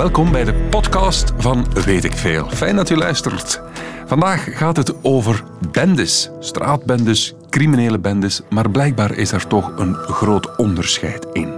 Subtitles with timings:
[0.00, 2.48] Welkom bij de podcast van Weet ik Veel.
[2.48, 3.60] Fijn dat u luistert.
[4.06, 10.56] Vandaag gaat het over bendes, straatbendes, criminele bendes, maar blijkbaar is er toch een groot
[10.56, 11.52] onderscheid in.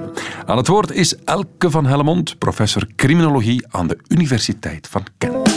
[0.47, 5.51] Aan het woord is Elke van Hellemond, professor criminologie aan de Universiteit van Kent.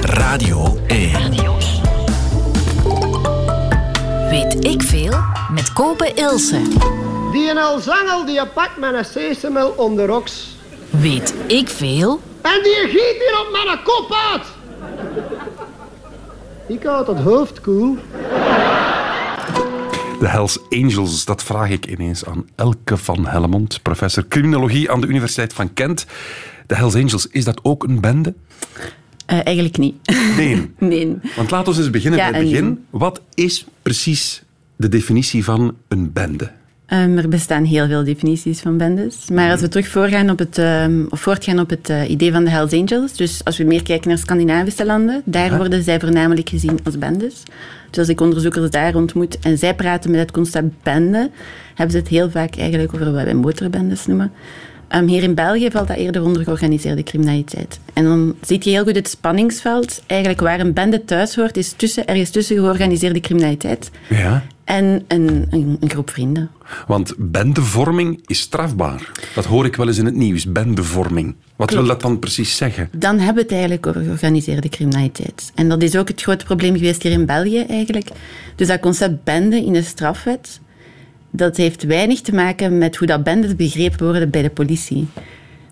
[0.00, 1.12] Radio 1.
[4.28, 5.18] Weet ik veel
[5.50, 6.62] met Kopen Ilse.
[7.32, 10.51] Die een alzangel die pakt met een sesamel om de roks.
[11.00, 12.20] Weet ik veel?
[12.42, 14.46] En die giet hier op mijn kop uit.
[16.68, 17.96] Ik had het hoofd koel.
[20.20, 25.06] De Hells Angels, dat vraag ik ineens aan Elke van Hellemond, professor criminologie aan de
[25.06, 26.06] Universiteit van Kent.
[26.66, 28.34] De Hells Angels, is dat ook een bende?
[29.26, 29.94] Uh, eigenlijk niet.
[30.36, 30.70] Nee.
[30.78, 31.16] nee.
[31.36, 32.84] Want laten we eens beginnen Ja, bij het begin.
[32.90, 34.42] Wat is precies
[34.76, 36.50] de definitie van een bende?
[36.92, 39.30] Um, er bestaan heel veel definities van bendes.
[39.30, 42.44] Maar als we terug voorgaan op het, um, of voortgaan op het uh, idee van
[42.44, 46.48] de Hells Angels, dus als we meer kijken naar Scandinavische landen, daar worden zij voornamelijk
[46.48, 47.42] gezien als bendes.
[47.90, 51.30] Dus als ik onderzoekers daar ontmoet en zij praten met het concept bende,
[51.74, 54.32] hebben ze het heel vaak eigenlijk over wat wij motorbendes noemen.
[54.94, 57.80] Um, hier in België valt dat eerder onder georganiseerde criminaliteit.
[57.92, 60.02] En dan zie je heel goed het spanningsveld.
[60.06, 64.44] Eigenlijk waar een bende thuis hoort, is tussen, ergens tussen georganiseerde criminaliteit Ja.
[64.64, 66.50] en een, een, een groep vrienden.
[66.86, 69.10] Want bendevorming is strafbaar.
[69.34, 71.34] Dat hoor ik wel eens in het nieuws, bendevorming.
[71.56, 72.88] Wat wil dat dan precies zeggen?
[72.96, 75.52] Dan hebben we het eigenlijk over georganiseerde criminaliteit.
[75.54, 78.08] En dat is ook het grote probleem geweest hier in België eigenlijk.
[78.56, 80.60] Dus dat concept bende in de strafwet,
[81.32, 85.06] dat heeft weinig te maken met hoe dat bendes begrepen worden bij de politie.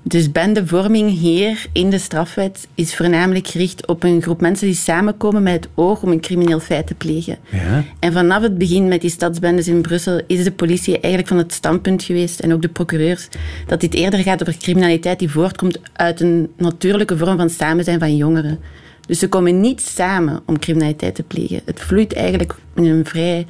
[0.03, 5.43] Dus bendevorming hier in de strafwet is voornamelijk gericht op een groep mensen die samenkomen
[5.43, 7.39] met het oog om een crimineel feit te plegen.
[7.51, 7.85] Ja.
[7.99, 11.53] En vanaf het begin met die stadsbendes in Brussel is de politie eigenlijk van het
[11.53, 13.29] standpunt geweest, en ook de procureurs,
[13.67, 17.99] dat dit eerder gaat over criminaliteit die voortkomt uit een natuurlijke vorm van samen zijn
[17.99, 18.59] van jongeren.
[19.07, 21.61] Dus ze komen niet samen om criminaliteit te plegen.
[21.65, 23.47] Het vloeit eigenlijk in een vrij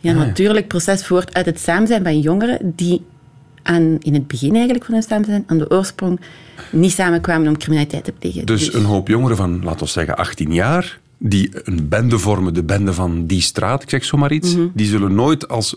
[0.00, 3.02] ja, natuurlijk proces voort uit het samen zijn van jongeren die
[3.62, 6.20] aan, in het begin eigenlijk van hun samen zijn, aan de oorsprong,
[6.72, 8.46] niet samenkwamen om criminaliteit te plegen.
[8.46, 12.62] Dus een hoop jongeren van, laten we zeggen, 18 jaar, die een bende vormen, de
[12.62, 14.66] bende van die straat, ik zeg zomaar iets, Mhm.
[14.74, 15.76] die zullen nooit als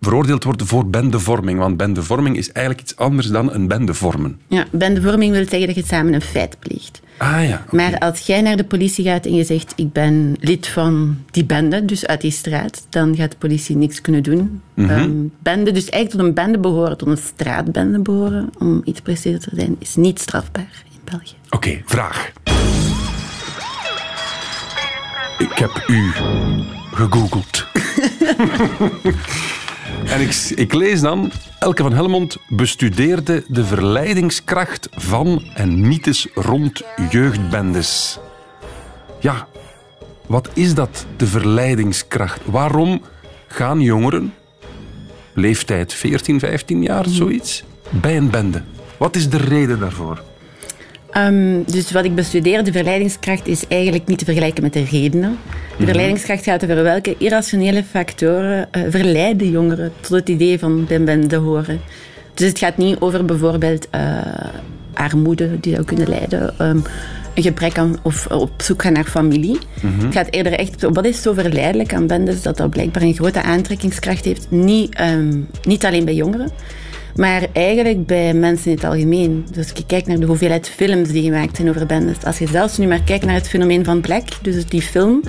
[0.00, 1.58] veroordeeld worden voor bendevorming.
[1.58, 4.40] Want bendevorming is eigenlijk iets anders dan een bende vormen.
[4.46, 7.00] Ja, bendevorming wil zeggen dat je samen een feit pleegt.
[7.18, 7.64] Ah ja.
[7.70, 11.44] Maar als jij naar de politie gaat en je zegt ik ben lid van die
[11.44, 14.62] bende, dus uit die straat, dan gaat de politie niks kunnen doen.
[14.74, 15.10] Ehm,
[15.42, 19.50] bende, dus eigenlijk tot een bende behoren, tot een straatbende behoren, om iets preciezer te
[19.52, 21.34] zijn, is niet strafbaar in België.
[21.50, 22.32] Oké, vraag.
[25.38, 26.10] Ik heb u
[26.92, 27.66] gegoogeld.
[30.04, 31.32] en ik, ik lees dan...
[31.58, 38.18] Elke van Helmond bestudeerde de verleidingskracht van en mythes rond jeugdbendes.
[39.20, 39.46] Ja,
[40.26, 42.40] wat is dat, de verleidingskracht?
[42.44, 43.02] Waarom
[43.46, 44.34] gaan jongeren,
[45.32, 48.62] leeftijd 14, 15 jaar, zoiets, bij een bende?
[48.96, 50.22] Wat is de reden daarvoor?
[51.10, 55.38] Ehm, dus wat ik bestudeer, de verleidingskracht, is eigenlijk niet te vergelijken met de redenen.
[55.78, 60.96] De verleidingskracht gaat over welke irrationele factoren eh, verleiden jongeren tot het idee van bij
[60.96, 61.80] een bende horen.
[62.34, 64.16] Dus het gaat niet over bijvoorbeeld eh,
[64.94, 66.78] armoede die zou kunnen leiden, ehm,
[67.34, 69.58] een gebrek aan of op zoek gaan naar familie.
[69.80, 73.42] Het gaat eerder echt wat is zo verleidelijk aan bendes dat dat blijkbaar een grote
[73.42, 74.46] aantrekkingskracht heeft.
[74.50, 76.50] Niet, ehm, niet alleen bij jongeren.
[77.18, 79.46] Maar eigenlijk bij mensen in het algemeen.
[79.52, 82.24] Dus als je kijkt naar de hoeveelheid films die gemaakt zijn over bendes.
[82.24, 85.20] Als je zelfs nu maar kijkt naar het fenomeen van Black, dus die film,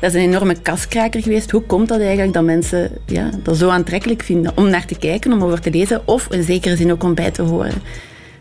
[0.00, 1.50] dat is een enorme kaskraker geweest.
[1.50, 5.32] Hoe komt dat eigenlijk dat mensen ja, dat zo aantrekkelijk vinden om naar te kijken,
[5.32, 7.82] om over te lezen, of in zekere zin ook om bij te horen?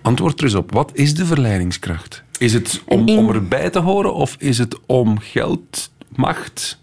[0.01, 0.71] Antwoord er eens op.
[0.73, 2.23] Wat is de verleidingskracht?
[2.39, 6.79] Is het om, in- om erbij te horen of is het om geld, macht,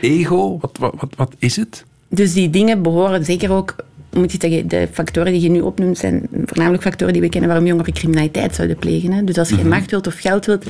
[0.00, 0.58] ego?
[0.60, 1.84] Wat, wat, wat, wat is het?
[2.08, 3.76] Dus die dingen behoren zeker ook,
[4.14, 7.48] moet je zeggen, de factoren die je nu opnoemt zijn voornamelijk factoren die we kennen
[7.48, 9.12] waarom jongeren criminaliteit zouden plegen.
[9.12, 9.24] Hè.
[9.24, 10.64] Dus als je macht wilt of geld wilt,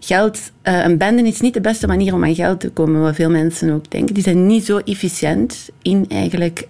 [0.00, 3.14] geld, eh, een bende is niet de beste manier om aan geld te komen, wat
[3.14, 4.14] veel mensen ook denken.
[4.14, 6.68] Die zijn niet zo efficiënt in eigenlijk,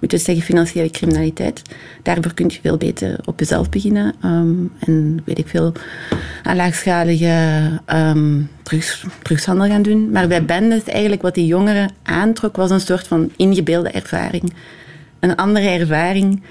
[0.00, 1.62] moeten we zeggen, financiële criminaliteit.
[2.02, 4.14] Daarvoor kun je veel beter op jezelf beginnen.
[4.20, 5.72] ehm, en weet ik veel,
[6.42, 10.10] aan laagschalige ehm, drugs, drugshandel gaan doen.
[10.10, 14.52] Maar bij bendes, eigenlijk wat die jongeren aantrok, was een soort van ingebeelde ervaring.
[15.20, 16.42] Een andere ervaring.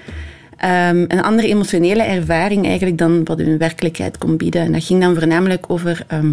[0.56, 4.62] ehm, een andere emotionele ervaring eigenlijk dan wat hun werkelijkheid kon bieden.
[4.62, 6.32] En dat ging dan voornamelijk over, ehm,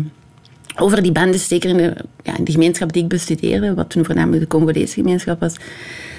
[0.75, 4.41] over die bendes, zeker in de, ja, in gemeenschap die ik bestudeerde, wat toen voornamelijk
[4.41, 5.53] de Congolese gemeenschap was.
[5.53, 5.61] Er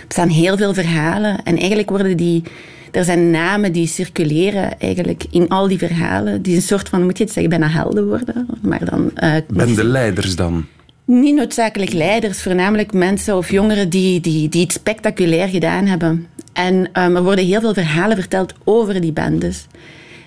[0.08, 2.42] staan heel veel verhalen en eigenlijk worden die,
[2.90, 6.42] er zijn namen die circuleren eigenlijk in al die verhalen.
[6.42, 8.46] Die een soort van, moet je het zeggen, bijna helden worden.
[8.62, 9.10] Maar dan...
[9.22, 10.66] Uh, ben de leiders dan?
[11.10, 16.26] Niet noodzakelijk leiders, voornamelijk mensen of jongeren die, die, die iets spectaculair gedaan hebben.
[16.52, 19.66] En um, er worden heel veel verhalen verteld over die bendes.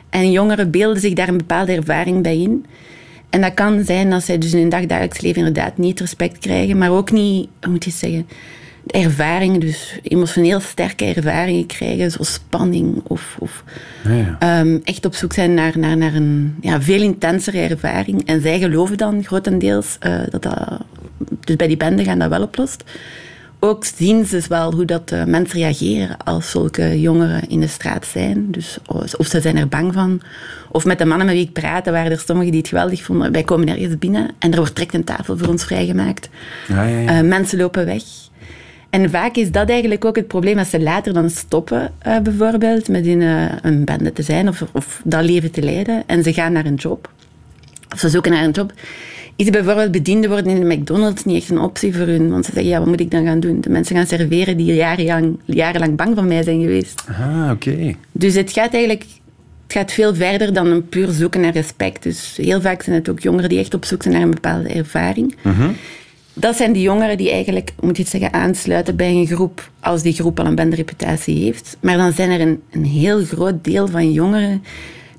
[0.10, 2.66] En jongeren beelden zich daar een bepaalde ervaring bij in.
[3.30, 6.78] En dat kan zijn dat zij dus in hun dagdagelijks leven inderdaad niet respect krijgen,
[6.78, 8.28] maar ook niet, hoe moet je zeggen,
[8.88, 13.64] ervaringen, dus emotioneel sterke ervaringen krijgen, zoals spanning of, of
[14.04, 18.26] ja, ehm, echt op zoek zijn naar, naar, naar een ja, veel intensere ervaring.
[18.26, 20.80] En zij geloven dan grotendeels uh, dat dat,
[21.40, 22.84] dus bij die bende gaan dat wel oplost.
[23.64, 28.06] Ook zien ze wel hoe dat uh, mensen reageren als zulke jongeren in de straat
[28.06, 28.52] zijn.
[28.52, 28.78] Dus
[29.18, 30.22] of ze zijn er bang van.
[30.72, 33.32] Of met de mannen met wie ik praatte, waren er sommigen die het geweldig vonden.
[33.32, 36.30] Wij komen ergens binnen en er wordt direct een tafel voor ons vrijgemaakt.
[36.68, 36.88] Ja.
[36.88, 38.04] Uh, mensen lopen weg.
[38.92, 42.88] En vaak is dat eigenlijk ook het probleem als ze later dan stoppen, uh, bijvoorbeeld,
[42.88, 46.04] met in uh, een bende te zijn of, of dat leven te leiden.
[46.06, 47.10] En ze gaan naar een job.
[47.94, 48.74] Of ze zoeken naar een job.
[49.36, 52.30] Is bijvoorbeeld bediende worden in de McDonald's niet echt een optie voor hun?
[52.30, 53.62] Want ze zeggen, ja, wat moet ik dan gaan doen?
[53.62, 57.04] De mensen gaan serveren die jarenlang, jarenlang bang van mij zijn geweest.
[57.08, 57.96] Ah, oké.
[58.12, 59.06] Dus het gaat eigenlijk
[59.64, 62.04] het gaat veel verder dan een puur zoeken naar respect.
[62.04, 64.70] Dus heel vaak zijn het ook jongeren die echt op zoek zijn naar een bepaalde
[64.70, 65.36] ervaring.
[65.42, 65.76] Mm
[66.34, 70.02] dat zijn die jongeren die eigenlijk, moet je het zeggen, aansluiten bij een groep als
[70.02, 71.78] die groep al een bendereputatie heeft.
[71.80, 74.64] Maar dan zijn er een, een heel groot deel van jongeren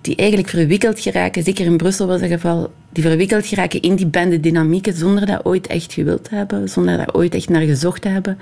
[0.00, 4.06] die eigenlijk verwikkeld geraken, zeker in Brussel was het geval, die verwikkeld geraken in die
[4.06, 8.08] bendedynamieken zonder dat ooit echt gewild te hebben, zonder daar ooit echt naar gezocht te
[8.08, 8.38] hebben.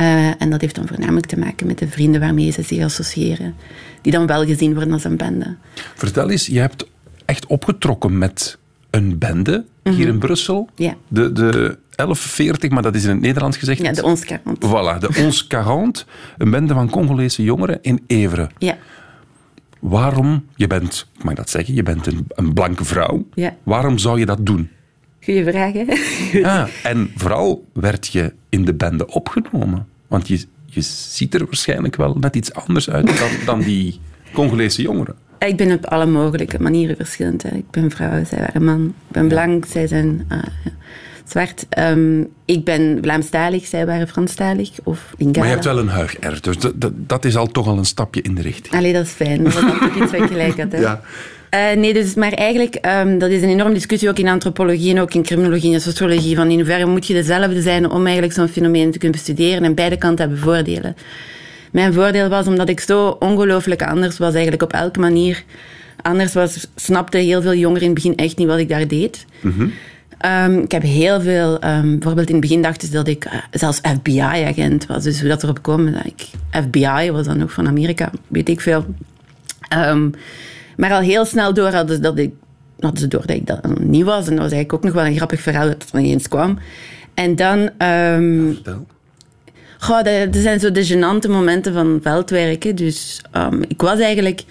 [0.00, 3.54] Uh, en dat heeft dan voornamelijk te maken met de vrienden waarmee ze zich associëren,
[4.00, 5.56] die dan wel gezien worden als een bende.
[5.94, 6.86] Vertel eens, je hebt
[7.24, 8.58] echt opgetrokken met
[8.92, 10.18] een bende hier in mhm.
[10.18, 10.68] Brussel.
[10.74, 10.94] Ja.
[11.08, 13.82] De, de 1140, maar dat is in het Nederlands gezegd.
[13.82, 14.54] Ja, de Ons 40.
[14.54, 16.06] Voilà, de Ons 40.
[16.38, 18.50] Een bende van Congolese jongeren in Evere.
[18.58, 18.76] Ja.
[19.78, 23.26] Waarom, je bent, ik mag dat zeggen, je bent een, een blanke vrouw.
[23.34, 23.56] Ja.
[23.62, 24.70] Waarom zou je dat doen?
[25.24, 25.84] Goeie vraag, hè?
[26.38, 29.86] Ja, en vooral werd je in de bende opgenomen.
[30.06, 34.00] Want je, je ziet er waarschijnlijk wel net iets anders uit dan, dan die
[34.32, 35.16] Congolese jongeren.
[35.46, 37.42] Ik ben op alle mogelijke manieren verschillend.
[37.42, 37.56] Hè.
[37.56, 38.86] Ik ben vrouw, zij waren man.
[38.86, 40.38] Ik ben blank, zij zijn uh,
[41.24, 41.66] zwart.
[41.78, 44.70] Um, ik ben Vlaamstalig, zij waren Franstalig.
[44.84, 45.38] Of Lingala.
[45.38, 47.84] Maar je hebt wel een huig dus dat, dat, dat, is al toch al een
[47.84, 48.74] stapje in de richting.
[48.74, 49.44] Allee, dat is fijn.
[49.44, 50.72] Dat is iets wat gelijk had.
[50.72, 50.80] Hè.
[50.90, 51.00] Ja.
[51.54, 55.00] Uh, nee, dus, maar eigenlijk, um, dat is een enorme discussie ook in antropologie en
[55.00, 56.36] ook in criminologie en sociologie.
[56.36, 59.74] Van in hoeverre moet je dezelfde zijn om eigenlijk zo'n fenomeen te kunnen bestuderen en
[59.74, 60.96] beide kanten hebben voordelen.
[61.72, 65.44] Mijn voordeel was omdat ik zo ongelooflijk anders was, eigenlijk op elke manier.
[66.02, 69.26] Anders was, snapte heel veel jongeren in het begin echt niet wat ik daar deed.
[69.40, 69.72] Mm
[70.62, 73.80] ik heb heel veel, um, bijvoorbeeld in het begin dachten ze dat ik uh, zelfs
[73.80, 75.02] FBI-agent was.
[75.02, 78.60] Dus hoe dat erop kwam, dat ik FBI was dan ook van Amerika, weet ik
[78.60, 78.86] veel.
[79.74, 80.14] Um,
[80.76, 82.32] maar al heel snel door hadden ze dat ik,
[82.80, 84.26] hadden ze door dat ik dat niet was.
[84.26, 86.58] En dat was eigenlijk ook nog wel een grappig verhaal dat het eens kwam.
[87.14, 87.70] En dan...
[87.88, 88.58] Um,
[89.82, 92.76] Goh, dat, zijn zo de gênante momenten van veldwerken.
[92.76, 94.44] Dus um, ik was eigenlijk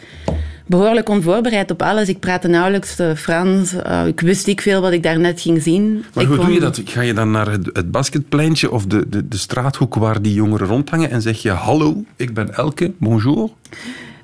[0.66, 2.10] behoorlijk onvoorbereid op alles.
[2.10, 3.74] Ik praatte nauwelijks Frans.
[3.74, 6.06] Uh, ik wist niet veel wat ik daarnet ging zien.
[6.14, 6.82] Maar ik hoe doe je dat?
[6.86, 10.68] Ga je dan naar het, het basketpleintje of de, de, de straathoek waar die jongeren
[10.68, 13.50] rondhangen en zeg je hallo, ik ben Elke, bonjour?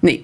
[0.07, 0.21] Nee.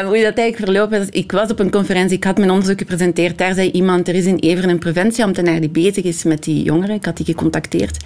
[0.00, 2.78] um, hoe dat eigenlijk verlopen is, ik was op een conferentie, ik had mijn onderzoek
[2.78, 3.38] gepresenteerd.
[3.38, 6.94] Daar zei iemand, er is in Everen een preventieambtenaar die bezig is met die jongeren.
[6.94, 8.04] Ik had die gecontacteerd.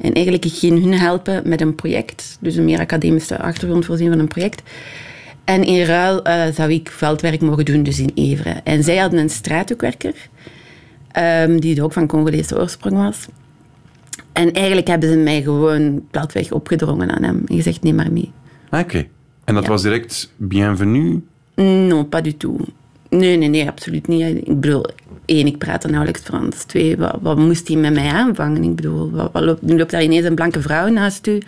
[0.00, 2.36] En eigenlijk, ik ging hun helpen met een project.
[2.40, 4.62] Dus een meer academische achtergrond voorzien van een project.
[5.44, 8.64] En in ruil uh, zou ik veldwerk mogen doen, dus in Everen.
[8.64, 10.14] En zij hadden een straathoekwerker,
[11.18, 13.26] um, die ook van Congolese oorsprong was.
[14.32, 17.42] En eigenlijk hebben ze mij gewoon veldweg opgedrongen aan hem.
[17.46, 18.32] En gezegd, neem maar mee.
[18.70, 19.06] Oké.
[19.52, 21.20] En dat was direct bienvenue?
[21.54, 22.60] Non, pas du tout.
[23.10, 24.48] Nee, nee, nee, absoluut niet.
[24.48, 24.84] Ik bedoel,
[25.24, 26.64] één, ik praat nauwelijks Frans.
[26.64, 28.62] Twee, wat, wat, moest hij met mij aanvangen?
[28.62, 31.42] Ik bedoel, wat, wat loopt, nu loopt daar ineens een blanke vrouw naast u.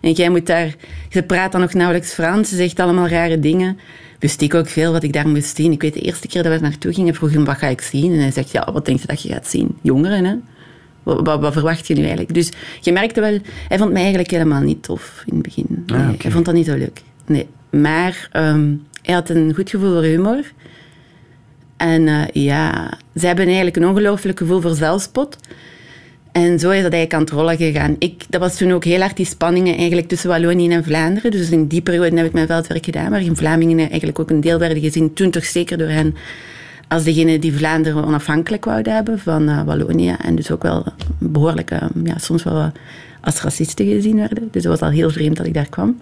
[0.00, 0.74] En jij moet daar...
[1.08, 2.48] Ze praat dan nog nauwelijks Frans.
[2.48, 3.78] Ze zegt allemaal rare dingen.
[4.18, 5.72] Wist ik ook veel wat ik daar moest zien.
[5.72, 8.12] Ik weet de eerste keer dat we naartoe gingen, vroeg hem, wat ga ik zien?
[8.12, 9.76] En hij zegt, ja, wat denk je dat je gaat zien?
[9.80, 10.34] Jongeren, hè?
[11.02, 12.34] Wat, wat, verwacht je nu eigenlijk?
[12.34, 13.38] Dus je merkte wel,
[13.68, 15.84] hij vond mij eigenlijk helemaal niet tof in het begin.
[15.86, 17.02] Ah, Hij vond dat niet zo leuk.
[17.30, 17.46] Nee.
[17.70, 20.52] Maar um, hij had een goed gevoel voor humor.
[21.76, 25.36] En uh, ja, ze hebben eigenlijk een ongelooflijk gevoel voor zelfspot.
[26.32, 27.96] En zo is dat eigenlijk aan het rollen gegaan.
[27.98, 31.30] Ik, dat was toen ook heel hard die spanningen eigenlijk tussen Wallonië en Vlaanderen.
[31.30, 34.58] Dus in die periode heb ik mijn veldwerk gedaan, in Vlamingen eigenlijk ook een deel
[34.58, 36.14] werden gezien, toen toch zeker door hen,
[36.88, 40.16] als degene die Vlaanderen onafhankelijk wouden hebben van uh, Wallonië.
[40.22, 40.84] En dus ook wel
[41.18, 42.72] behoorlijk, uh, ja, soms wel
[43.20, 44.48] als racisten gezien werden.
[44.50, 45.96] Dus het was al heel vreemd dat ik daar kwam.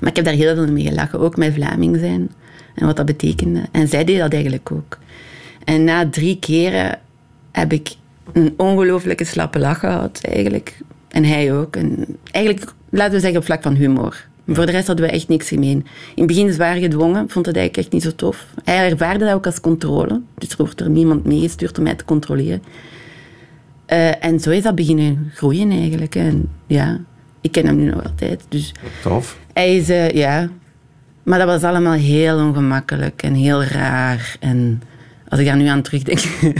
[0.00, 2.30] Maar ik heb daar heel veel mee gelachen, ook met Vlaming zijn
[2.74, 3.62] en wat dat betekende.
[3.70, 4.98] En zij deed dat eigenlijk ook.
[5.64, 6.98] En na drie keren
[7.52, 7.94] heb ik
[8.32, 10.78] een ongelooflijke slappe lach gehad, eigenlijk.
[11.08, 11.76] En hij ook.
[11.76, 14.26] En eigenlijk, laten we zeggen, op vlak van humor.
[14.46, 15.86] Voor de rest hadden we echt niks gemeen.
[16.14, 18.46] In het begin zwaar gedwongen, vond het eigenlijk echt niet zo tof.
[18.64, 20.20] Hij ervaarde dat ook als controle.
[20.34, 22.62] Dus er wordt er niemand meegestuurd om mij te controleren.
[23.92, 26.14] Uh, en zo is dat beginnen groeien eigenlijk.
[26.14, 27.00] En ja,
[27.48, 28.44] ik ken hem nu nog altijd.
[28.48, 29.38] Dus Tof.
[29.52, 30.48] hij is, uh, ja.
[31.22, 34.36] Maar dat was allemaal heel ongemakkelijk en heel raar.
[34.40, 34.82] En
[35.28, 36.20] als ik daar nu aan terugdenk,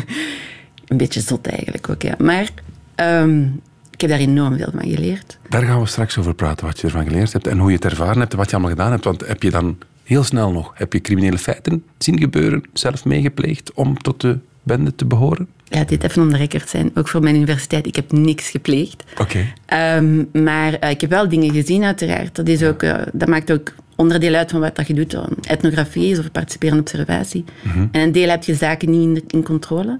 [0.87, 2.15] een beetje zot eigenlijk ook, ja.
[2.19, 2.49] Maar
[2.97, 5.39] um, ik heb daar enorm veel van geleerd.
[5.49, 7.85] Daar gaan we straks over praten, wat je ervan geleerd hebt en hoe je het
[7.85, 9.05] ervaren hebt en wat je allemaal gedaan hebt.
[9.05, 13.73] Want heb je dan heel snel nog, heb je criminele feiten zien gebeuren, zelf meegepleegd
[13.73, 15.49] om tot de bende te behoren?
[15.71, 16.91] Ja, dit even on the record zijn.
[16.95, 17.87] Ook voor mijn universiteit.
[17.87, 19.05] Ik heb niks gepleegd.
[19.21, 19.45] Oké.
[19.67, 19.97] Okay.
[19.97, 22.37] Um, maar uh, ik heb wel dingen gezien, uiteraard.
[22.37, 25.17] Dat, is ook, uh, dat maakt ook onderdeel uit van wat dat je doet.
[25.43, 27.45] Etnografie is of participeren observatie.
[27.63, 27.89] Mm -hmm.
[27.93, 29.99] En een deel heb je zaken niet in, in controle.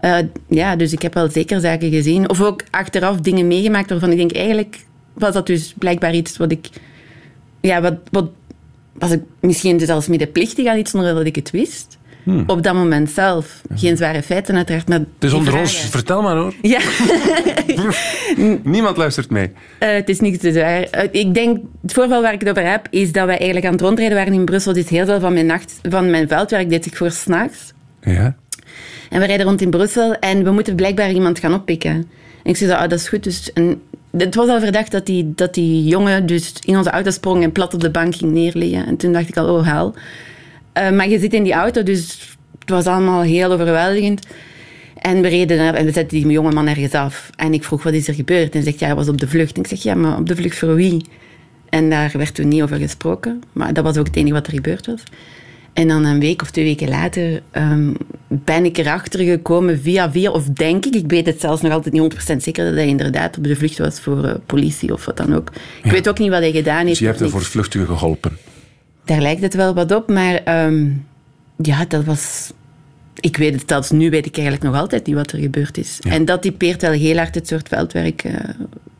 [0.00, 2.28] Uh, ja, dus ik heb wel zeker zaken gezien.
[2.28, 6.52] Of ook achteraf dingen meegemaakt waarvan ik denk, eigenlijk was dat dus blijkbaar iets wat
[6.52, 6.68] ik...
[7.60, 8.30] Ja, wat, wat
[8.92, 11.95] was ik misschien zelfs medeplichtig aan iets zonder dat ik het wist.
[12.26, 12.44] Hmm.
[12.46, 13.60] Op dat moment zelf.
[13.74, 15.68] Geen zware feiten uiteraard, maar Dus onder vragen.
[15.68, 16.54] ons, vertel maar hoor.
[16.62, 16.80] Ja.
[18.62, 19.46] Niemand luistert mee.
[19.80, 20.80] Uh, het is niks te zwaar.
[20.80, 23.72] Uh, ik denk, het voorval waar ik het over heb, is dat wij eigenlijk aan
[23.72, 24.72] het rondrijden waren in Brussel.
[24.72, 27.72] Dus heel veel van mijn, nacht, van mijn veldwerk deed zich voor s'nachts.
[28.00, 28.36] Ja.
[29.10, 31.90] En we rijden rond in Brussel en we moeten blijkbaar iemand gaan oppikken.
[31.90, 32.06] En
[32.50, 33.24] ik zei, ah, dat is goed.
[33.24, 33.82] Dus, en
[34.16, 37.52] het was al verdacht dat die, dat die jongen dus in onze auto sprong en
[37.52, 38.86] plat op de bank ging neerliggen.
[38.86, 39.94] En toen dacht ik al, oh hel.
[40.78, 44.26] Uh, maar je zit in die auto, dus het was allemaal heel overweldigend.
[44.96, 47.30] En we reden en we zetten die jonge man ergens af.
[47.36, 48.44] En ik vroeg, wat is er gebeurd?
[48.44, 49.56] En hij zegt, ja, hij was op de vlucht.
[49.56, 51.04] En ik zeg, ja, maar op de vlucht voor wie?
[51.68, 53.42] En daar werd toen niet over gesproken.
[53.52, 55.02] Maar dat was ook het enige wat er gebeurd was.
[55.72, 57.96] En dan een week of twee weken later um,
[58.28, 61.94] ben ik erachter gekomen via via, of denk ik, ik weet het zelfs nog altijd
[61.94, 65.16] niet 100% zeker, dat hij inderdaad op de vlucht was voor uh, politie of wat
[65.16, 65.50] dan ook.
[65.50, 65.90] Ik ja.
[65.90, 66.88] weet ook niet wat hij gedaan heeft.
[66.88, 68.38] Dus je hebt hem voor het geholpen?
[69.06, 71.06] Daar lijkt het wel wat op, maar um,
[71.56, 72.52] ja, dat was...
[73.20, 75.98] Ik weet het zelfs nu, weet ik eigenlijk nog altijd niet wat er gebeurd is.
[76.00, 76.10] Ja.
[76.10, 78.24] En dat typeert wel heel hard het soort veldwerk...
[78.24, 78.34] Uh,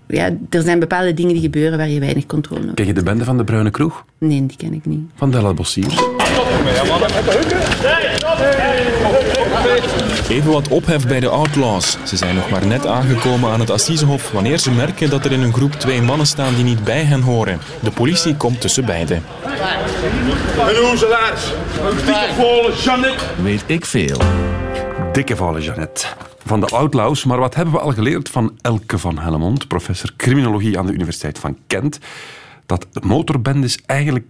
[0.08, 2.80] ja, er zijn bepaalde dingen die gebeuren waar je weinig controle over hebt.
[2.80, 4.04] Ken je de bende van de Bruine Kroeg?
[4.18, 5.00] Nee, die ken ik niet.
[5.14, 5.86] Van Della Bossier?
[10.28, 11.96] Even wat ophef bij de Outlaws.
[12.04, 15.42] Ze zijn nog maar net aangekomen aan het Assisehof wanneer ze merken dat er in
[15.42, 17.60] een groep twee mannen staan die niet bij hen horen.
[17.80, 19.22] De politie komt tussen beiden.
[20.58, 21.52] En onze laars.
[22.04, 23.24] Dikke volle Jeannette.
[23.42, 24.20] Weet ik veel.
[25.12, 26.06] Dikke volle Jeannette.
[26.46, 30.78] Van de Outlaws, maar wat hebben we al geleerd van Elke van Helmond, professor criminologie
[30.78, 31.98] aan de Universiteit van Kent?
[32.66, 34.26] Dat motorbendes eigenlijk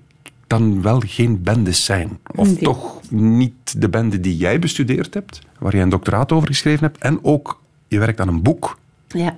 [0.46, 2.18] dan wel geen bendes zijn.
[2.35, 2.58] Of nee.
[2.58, 6.99] toch niet de bende die jij bestudeerd hebt, waar jij een doctoraat over geschreven hebt.
[6.99, 8.78] En ook, je werkt aan een boek.
[9.08, 9.37] Ja.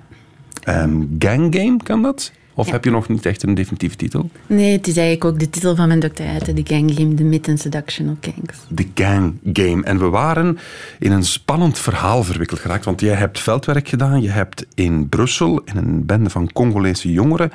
[0.68, 2.32] Um, gang Game, kan dat?
[2.58, 2.72] Of ja.
[2.72, 4.30] heb je nog niet echt een definitieve titel?
[4.46, 7.48] Nee, het is eigenlijk ook de titel van mijn doctoraat, de Gang Game, The Myth
[7.48, 8.58] and Seduction of Gangs.
[8.68, 9.82] De Gang Game.
[9.82, 10.58] En we waren
[10.98, 15.60] in een spannend verhaal verwikkeld geraakt, want jij hebt veldwerk gedaan, je hebt in Brussel,
[15.64, 17.52] in een bende van Congolese jongeren,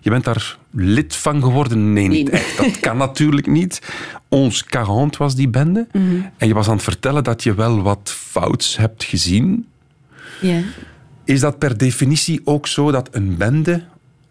[0.00, 1.92] je bent daar lid van geworden?
[1.92, 2.40] Nee, niet nee.
[2.40, 2.56] echt.
[2.56, 3.82] Dat kan natuurlijk niet.
[4.28, 5.86] Ons 40 was die bende.
[5.92, 6.30] Mm -hmm.
[6.36, 9.66] En je was aan het vertellen dat je wel wat fouts hebt gezien.
[10.40, 10.60] Ja.
[11.24, 13.82] Is dat per definitie ook zo dat een bende,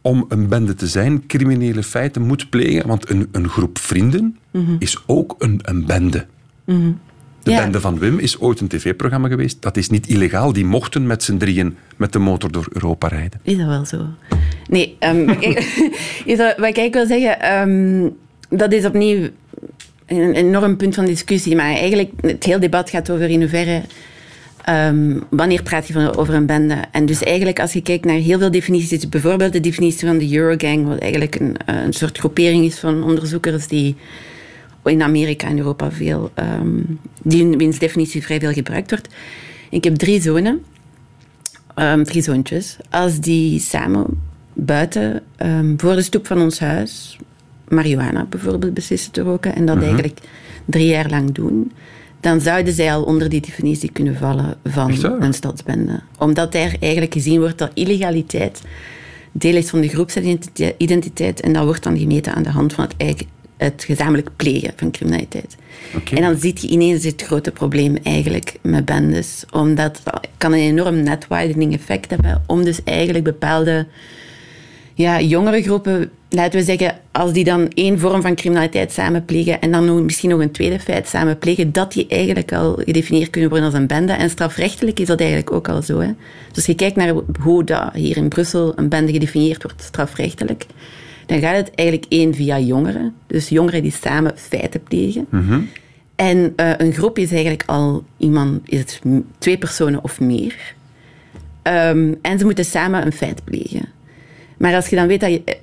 [0.04, 2.88] om een bende te zijn, criminele feiten moet plegen?
[2.88, 4.76] Want een, een groep vrienden mm -hmm.
[4.80, 6.26] is ook een, een bende.
[6.66, 7.00] Mm -hmm.
[7.44, 7.62] De ja.
[7.62, 9.62] bende van Wim is ooit een tv-programma geweest.
[9.62, 10.54] Dat is niet illegaal.
[10.54, 13.40] Die mochten met z'n drieën met de motor door Europa rijden.
[13.44, 14.06] Is dat wel zo?
[14.68, 15.58] Nee, um, wat, ik,
[16.26, 18.16] is dat, wat ik wil zeggen, um,
[18.50, 19.30] dat is opnieuw
[20.06, 21.56] een enorm punt van discussie.
[21.56, 23.82] Maar eigenlijk, het hele debat gaat over in hoeverre...
[24.70, 26.78] Um, wanneer praat je van, over een bende?
[26.92, 30.36] En dus eigenlijk, als je kijkt naar heel veel definities, bijvoorbeeld de definitie van de
[30.36, 33.96] Eurogang, wat eigenlijk een, een soort groepering is van onderzoekers die
[34.84, 39.08] in Amerika en Europa veel, um, die wiens definitie vrij veel gebruikt wordt.
[39.70, 40.64] Ik heb drie zonen,
[41.76, 42.78] um, drie zoontjes.
[42.90, 44.06] Als die samen
[44.54, 45.22] buiten,
[45.78, 47.18] voor de stoep van ons huis,
[47.68, 49.86] marihuana bijvoorbeeld beslissen te roken en dat Mhm.
[49.86, 50.18] eigenlijk
[50.66, 51.72] drie jaar lang doen,
[52.24, 56.00] dan zouden zij al onder die definitie kunnen vallen van een stadsbende.
[56.18, 58.62] Omdat er eigenlijk gezien wordt dat illegaliteit
[59.32, 63.26] deel is van de groepsidentiteit en dat wordt dan gemeten aan de hand van het
[63.58, 65.56] het gezamenlijk plegen van criminaliteit.
[65.96, 66.18] Okay.
[66.18, 69.46] En dan ziet je ineens het grote probleem eigenlijk met bendes.
[69.52, 72.44] Omdat dat kan een enorm netwidening effect hebben.
[72.48, 73.88] Om dus eigenlijk bepaalde
[74.94, 79.72] ja, jongere groepen laten we zeggen, als die dan één vorm van criminaliteit samenplegen en
[79.72, 83.68] dan nog, misschien nog een tweede feit samenplegen, dat die eigenlijk al gedefinieerd kunnen worden
[83.68, 84.14] als een bende.
[84.14, 86.00] En strafrechtelijk is dat eigenlijk ook al zo.
[86.00, 86.08] Hè.
[86.48, 90.66] Dus als je kijkt naar hoe dat hier in Brussel een bende gedefinieerd wordt strafrechtelijk,
[91.26, 93.14] dan gaat het eigenlijk één via jongeren.
[93.28, 95.28] Dus jongeren die samen feiten plegen.
[96.16, 99.02] En uh, een groep is eigenlijk al iemand, is het
[99.38, 100.56] twee personen of meer.
[101.64, 103.86] Um, en ze moeten samen een feit plegen.
[104.58, 105.58] Maar als je dan weet dat je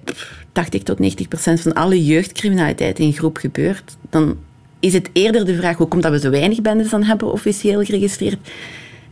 [0.53, 4.37] 80 tot 90 procent van alle jeugdcriminaliteit in groep gebeurt, dan
[4.81, 7.85] is het eerder de vraag hoe komt dat we zo weinig bendes dan hebben officieel
[7.85, 8.39] geregistreerd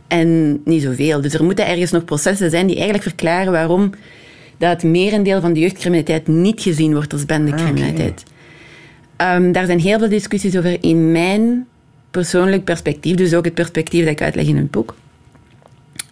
[0.07, 1.21] en niet zoveel.
[1.21, 3.89] Dus er moeten ergens nog processen zijn die eigenlijk verklaren waarom
[4.57, 8.23] dat het merendeel van de jeugdcriminaliteit niet gezien wordt als bendecriminaliteit.
[9.13, 9.35] Okay.
[9.35, 11.67] Um, daar zijn heel veel discussies over in mijn
[12.11, 14.95] persoonlijk perspectief, dus ook het perspectief dat ik uitleg in een boek,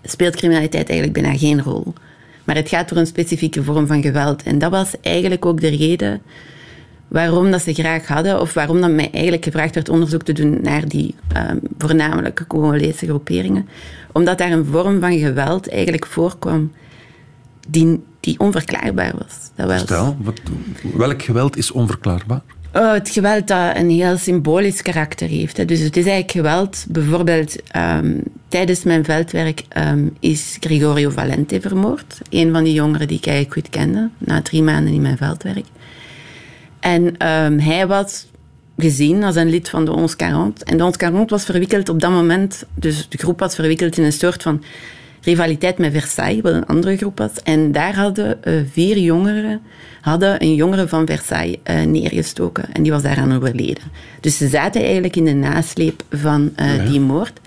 [0.03, 1.93] speelt criminaliteit eigenlijk bijna geen rol.
[2.47, 4.43] Maar het gaat door een specifieke vorm van geweld.
[4.43, 6.21] En dat was eigenlijk ook de reden
[7.07, 10.59] waarom dat ze graag hadden, of waarom dat mij eigenlijk gevraagd werd onderzoek te doen
[10.61, 13.67] naar die um, voornamelijk Congolese groeperingen.
[14.11, 16.71] Omdat daar een vorm van geweld eigenlijk voorkwam
[17.67, 19.49] die, die onverklaarbaar was.
[19.55, 20.17] Dat was Stel,
[20.93, 22.41] welk geweld is onverklaarbaar?
[22.77, 25.57] Oh, het geweld dat een heel symbolisch karakter heeft.
[25.57, 25.65] Hè.
[25.65, 26.85] Dus het is eigenlijk geweld.
[26.89, 32.17] Bijvoorbeeld um, tijdens mijn veldwerk um, is Gregorio Valente vermoord.
[32.29, 34.09] Een van die jongeren die ik eigenlijk goed kende.
[34.17, 35.65] Na drie maanden in mijn veldwerk.
[36.79, 38.25] En um, hij was
[38.77, 40.63] gezien als een lid van de Ons 40.
[40.63, 42.63] En de Ons 40 was verwikkeld op dat moment...
[42.73, 44.63] Dus de groep was verwikkeld in een soort van
[45.27, 47.31] rivaliteit met Versailles, wat een andere groep was.
[47.43, 49.61] En daar hadden uh, vier jongeren
[50.01, 52.73] hadden een jongere van Versailles uh, neergestoken.
[52.73, 53.83] En die was daaraan overleden.
[54.19, 56.83] Dus ze zaten eigenlijk in de nasleep van uh, ja.
[56.83, 57.39] die moord.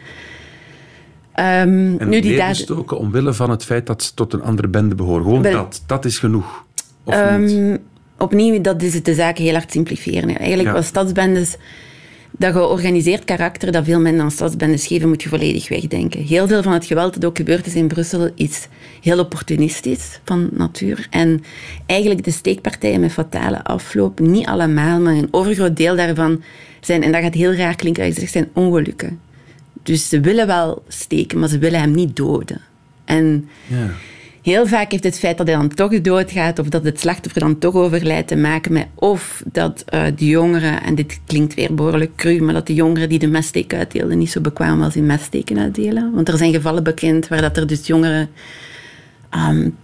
[1.35, 4.95] Um, en nu die neergestoken omwille van het feit dat ze tot een andere bende
[4.95, 5.25] behoren.
[5.25, 6.65] Gewoon Wel, dat, dat is genoeg.
[7.05, 7.81] Of um, niet?
[8.19, 10.39] Opnieuw, dat is het de zaken heel hard simplifiëren.
[10.39, 10.75] Eigenlijk ja.
[10.75, 11.57] was stadsbendes
[12.41, 16.23] dat georganiseerd karakter dat veel mensen aan stadsbendes geven, moet je volledig wegdenken.
[16.23, 18.69] Heel veel van het geweld dat ook gebeurd is in Brussel is
[19.01, 21.07] heel opportunistisch van natuur.
[21.11, 21.43] En
[21.87, 26.43] eigenlijk de steekpartijen met fatale afloop, niet allemaal, maar een overgroot deel daarvan
[26.81, 29.21] zijn, en dat gaat heel raar klinken je zegt, zijn ongelukken.
[29.83, 32.61] Dus ze willen wel steken, maar ze willen hem niet doden.
[33.05, 33.91] En ja.
[34.43, 37.59] Heel vaak heeft het feit dat hij dan toch doodgaat of dat het slachtoffer dan
[37.59, 42.17] toch overlijdt te maken met of dat uh, de jongeren, en dit klinkt weer behoorlijk
[42.17, 45.59] cru, maar dat de jongeren die de messteek uitdeelden niet zo bekwaam was in messteken
[45.59, 46.15] uitdelen.
[46.15, 48.29] Want er zijn gevallen bekend waar dat er dus jongeren
[49.35, 49.77] um,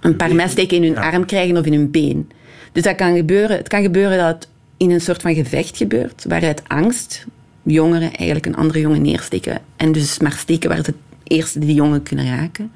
[0.00, 1.10] een paar messteken in hun ja.
[1.10, 2.30] arm krijgen of in hun been.
[2.72, 3.56] Dus dat kan gebeuren.
[3.56, 7.26] Het kan gebeuren dat het in een soort van gevecht gebeurt, waaruit angst
[7.62, 10.94] jongeren eigenlijk een andere jongen neersteken en dus maar steken waar ze
[11.24, 12.70] eerst die jongen kunnen raken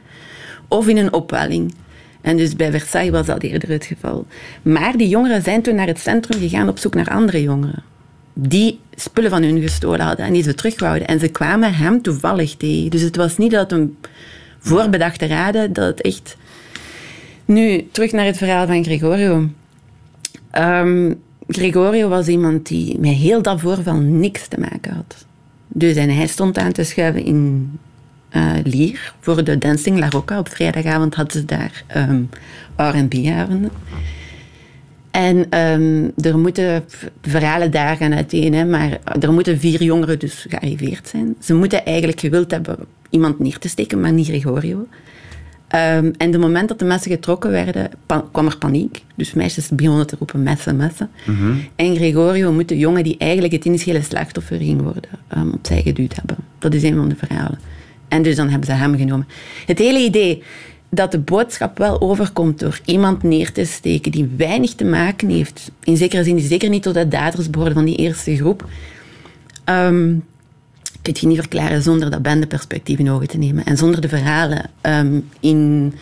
[0.69, 1.75] of in een opwelling.
[2.21, 4.27] En dus bij Versailles was dat eerder het geval.
[4.63, 7.83] Maar die jongeren zijn toen naar het centrum gegaan op zoek naar andere jongeren.
[8.35, 11.09] Die spullen van hun gestolen hadden en die ze terugwouden.
[11.09, 12.91] En ze kwamen hem toevallig tegen.
[12.91, 13.97] Dus het was niet dat een
[14.59, 16.37] voorbedachte raden, dat het echt...
[17.45, 19.49] Nu, terug naar het verhaal van Gregorio.
[20.59, 25.27] Um, Gregorio was iemand die met heel dat voorval niks te maken had.
[25.69, 27.71] Dus en hij stond aan te schuiven in
[28.33, 30.39] uh, Lier voor de Dancing La Rocca.
[30.39, 32.29] Op vrijdagavond hadden ze daar um,
[32.77, 33.71] R&B-avonden.
[35.11, 36.85] En um, er moeten
[37.23, 41.37] verhalen daar gaan uiteen, hè, maar er moeten vier jongeren dus gearriveerd zijn.
[41.41, 42.77] Ze moeten eigenlijk gewild hebben
[43.11, 44.87] iemand neer te steken, maar niet Gregorio.
[45.75, 47.91] Um, en de moment dat de messen getrokken werden,
[48.33, 49.05] kwam er paniek.
[49.15, 51.11] Dus meisjes begonnen te roepen messen, messen.
[51.27, 51.65] Mm -hmm.
[51.77, 56.15] En Gregorio moet de jongen die eigenlijk het initiële slachtoffer ging worden, um, opzij geduwd
[56.15, 56.37] hebben.
[56.59, 57.59] Dat is een van de verhalen.
[58.09, 59.27] En dus dan hebben ze hem genomen.
[59.67, 60.43] Het hele idee
[60.91, 65.71] dat de boodschap wel overkomt door iemand neer te steken die weinig te maken heeft,
[65.83, 68.69] in zekere zin, die zeker niet tot de daders behoren van die eerste groep,
[69.65, 70.25] um,
[71.03, 74.71] kun je niet verklaren zonder dat bendeperspectief in ogen te nemen en zonder de verhalen
[74.83, 75.95] um, in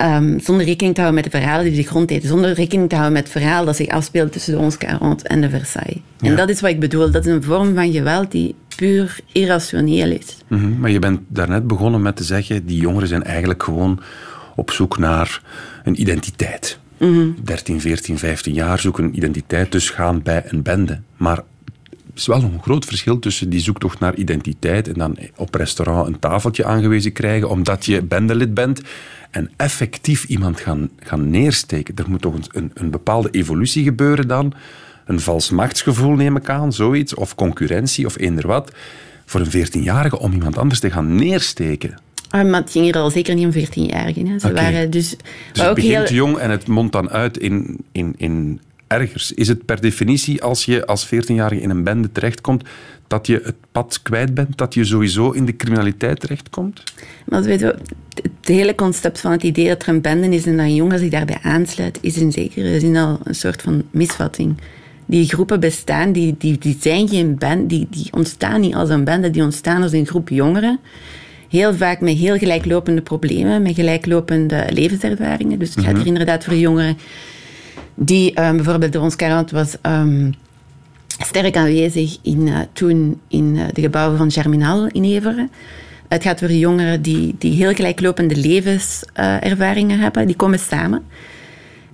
[0.00, 2.28] Um, zonder rekening te houden met de verhalen die de grond eten.
[2.28, 5.40] Zonder rekening te houden met het verhaal dat zich afspeelt tussen de ons 40 en
[5.40, 6.00] de Versailles.
[6.18, 6.28] Ja.
[6.28, 7.10] En dat is wat ik bedoel.
[7.10, 10.36] Dat is een vorm van geweld die puur irrationeel is.
[10.48, 10.80] Mm -hmm.
[10.80, 14.00] Maar je bent daarnet begonnen met te zeggen, die jongeren zijn eigenlijk gewoon
[14.56, 15.42] op zoek naar
[15.84, 16.78] een identiteit.
[16.98, 17.36] Mm -hmm.
[17.42, 21.00] 13, 14, 15 jaar zoeken een identiteit, dus gaan bij een bende.
[21.16, 25.54] Maar er is wel een groot verschil tussen die zoektocht naar identiteit en dan op
[25.54, 28.80] restaurant een tafeltje aangewezen krijgen omdat je bendelid bent
[29.30, 31.94] en effectief iemand gaan, gaan neersteken.
[31.96, 34.52] Er moet toch een, een bepaalde evolutie gebeuren dan.
[35.04, 37.14] Een vals machtsgevoel neem ik aan, zoiets.
[37.14, 38.72] Of concurrentie of eender wat.
[39.24, 41.94] Voor een 14-jarige om iemand anders te gaan neersteken.
[42.28, 44.40] Ah, maar het ging er al zeker niet om 14-jarigen.
[44.40, 45.18] Ze waren dus, Dus
[45.52, 49.32] het ook begint heel, jong en het mondt dan uit in, in, in ergers.
[49.32, 52.64] Is het per definitie, als je als 14-jarige in een bende terechtkomt,
[53.06, 56.82] dat je het pad kwijt bent, dat je sowieso in de criminaliteit terechtkomt?
[57.26, 57.76] Maar weet je,
[58.22, 60.98] het hele concept van het idee dat er een bende is en dat een jongen
[60.98, 64.56] zich daarbij aansluit, is in zekere zin al een soort van misvatting.
[65.06, 69.04] Die groepen bestaan, die, die, die zijn geen band, die, die ontstaan niet als een
[69.04, 70.78] bende, die ontstaan als een groep jongeren.
[71.48, 75.58] Heel vaak met heel gelijklopende problemen, met gelijklopende levenservaringen.
[75.58, 76.96] Dus het gaat er inderdaad voor jongeren
[77.94, 80.30] die eh, bijvoorbeeld de Ons 40 was ehm,
[81.06, 85.50] sterk aanwezig in, eh, toen in eh, de gebouwen van Germinal in Everen.
[86.08, 90.26] Het gaat over jongeren die, die heel gelijklopende levenservaringen hebben.
[90.26, 91.02] Die komen samen.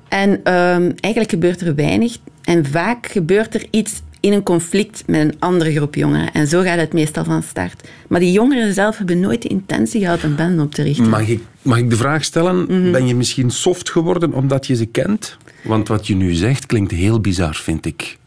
[0.08, 2.16] En ehm, eigenlijk gebeurt er weinig.
[2.50, 6.32] En vaak gebeurt er iets in een conflict met een andere groep jongeren.
[6.32, 7.88] En zo gaat het meestal van start.
[8.08, 11.08] Maar die jongeren zelf hebben nooit de intentie gehad een band op te richten.
[11.08, 14.86] Mag ik, mag ik de vraag stellen, ben je misschien soft geworden omdat je ze
[14.86, 15.36] kent?
[15.62, 18.18] Want wat je nu zegt klinkt heel bizar, vind ik.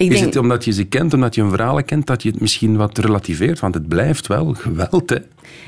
[0.00, 2.30] Ik Is denk, het omdat je ze kent, omdat je hun verhalen kent, dat je
[2.30, 3.60] het misschien wat relativeert?
[3.60, 5.16] Want het blijft wel geweld, hè?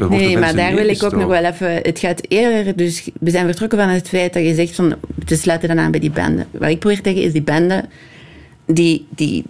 [0.08, 1.74] Nee, maar daar wil ik ook nog wel even...
[1.74, 2.76] Het gaat eerder...
[2.76, 4.94] Dus we zijn vertrokken van het feit dat je zegt van...
[5.26, 6.46] We sluiten dan aan bij die bende.
[6.50, 7.84] Wat ik probeer te zeggen is die bende...
[8.66, 9.44] Die, die,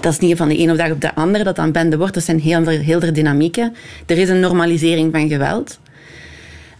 [0.00, 2.14] dat is niet van de ene dag op de andere dat dan bende wordt.
[2.14, 3.74] Dat zijn heel, heel veel dynamieken.
[4.06, 5.78] Er is een normalisering van geweld.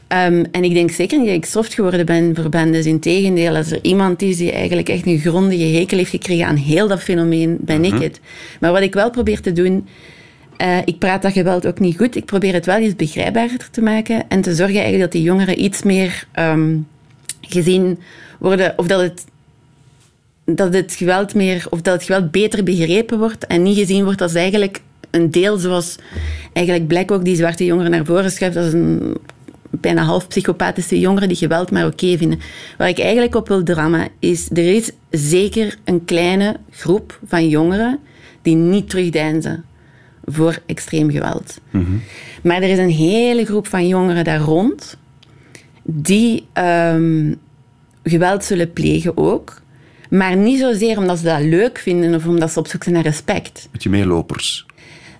[0.09, 2.87] Ehm, en ik denk zeker niet dat ik soft geworden ben voor bendes.
[2.87, 6.89] Integendeel, als er iemand is die eigenlijk echt een grondige hekel heeft gekregen aan heel
[6.89, 8.21] dat fenomeen, ben ik het.
[8.61, 9.87] Maar wat ik wel probeer te doen...
[10.57, 12.17] eh, ik praat dat geweld ook niet goed.
[12.17, 15.63] Ik probeer het wel iets begrijpbaarder te maken en te zorgen eigenlijk dat die jongeren
[15.63, 16.77] iets meer ehm,
[17.41, 17.99] gezien
[18.39, 18.75] worden...
[18.77, 19.25] Of dat het,
[20.45, 21.67] dat het geweld meer...
[21.71, 25.57] Of dat het geweld beter begrepen wordt en niet gezien wordt als eigenlijk een deel
[25.59, 25.97] zoals
[26.53, 29.17] eigenlijk Black ook die zwarte jongeren naar voren schuift als een
[29.81, 32.41] bijna half psychopathische jongeren die geweld maar oké vinden.
[32.79, 37.99] Waar ik eigenlijk op wil drammen is, er is zeker een kleine groep van jongeren
[38.43, 39.65] die niet terugdeinzen
[40.25, 41.61] voor extreem geweld.
[42.43, 44.97] Maar er is een hele groep van jongeren daar rond
[45.83, 47.35] die ehm,
[48.03, 49.61] geweld zullen plegen ook.
[50.11, 53.05] Maar niet zozeer omdat ze dat leuk vinden of omdat ze op zoek zijn naar
[53.05, 53.69] respect.
[53.73, 54.67] Met je meelopers.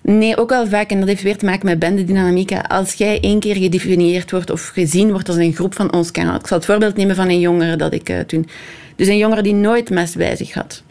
[0.09, 2.67] Nee, ook wel vaak, en dat heeft weer te maken met bendedynamieken.
[2.67, 6.35] Als jij één keer gedefinieerd wordt of gezien wordt als een groep van ons kanaal.
[6.35, 8.47] Ik zal het voorbeeld nemen van een jongere dat ik eh, toen...
[8.95, 10.83] Dus een jongere die nooit mes bij zich had.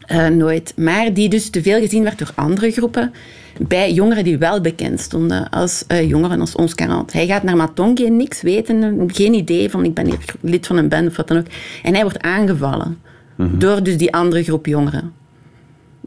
[0.00, 0.72] Eh, nooit.
[0.76, 3.12] Maar die dus te veel gezien werd door andere groepen.
[3.58, 7.04] Bij jongeren die wel bekend stonden als eh, jongeren als ons kanaal.
[7.12, 10.88] Hij gaat naar Matonge, niks weten, geen idee van ik ben hier lid van een
[10.88, 11.46] band of wat dan ook.
[11.82, 12.98] En hij wordt aangevallen
[13.36, 15.19] door dus die andere groep jongeren.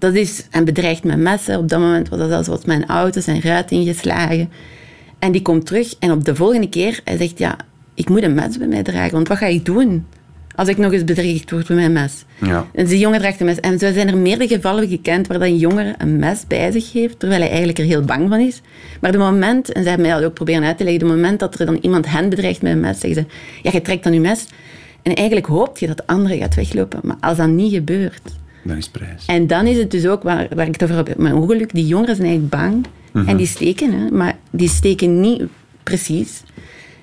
[0.04, 1.58] Dat is, en bedreigd met messen.
[1.58, 4.52] Op dat moment was dat zelfs wat mijn auto zijn ruit ingeslagen.
[5.20, 7.58] En die komt terug en op de volgende keer, hij zegt, ja,
[7.94, 10.06] ik moet een mes bij mij dragen, want wat ga ik doen
[10.56, 12.26] als ik nog eens bedreigd word met mijn mes?
[12.42, 12.68] Ja.
[12.74, 13.60] En die jongen draagt een mes.
[13.60, 17.20] En zo zijn er meerdere gevallen gekend waar een jongere een mes bij zich heeft,
[17.20, 18.62] terwijl hij eigenlijk er heel bang van is.
[19.02, 21.40] Maar de moment, en ze hebben mij dat ook proberen uit te leggen, de moment
[21.40, 24.14] dat er dan iemand hen bedreigt met een mes, zeggen ze, ja, je trekt dan
[24.14, 24.46] je mes.
[25.02, 27.00] En eigenlijk hoopt je dat de andere gaat weglopen.
[27.04, 29.26] Maar als dat niet gebeurt, Dan is prijs.
[29.26, 31.88] en dan is het dus ook, waar, waar ik het over heb, mijn ongeluk, die
[31.88, 32.86] jongeren zijn eigenlijk bang.
[33.28, 35.44] En die steken, hè, maar die steken niet
[35.84, 36.44] precies.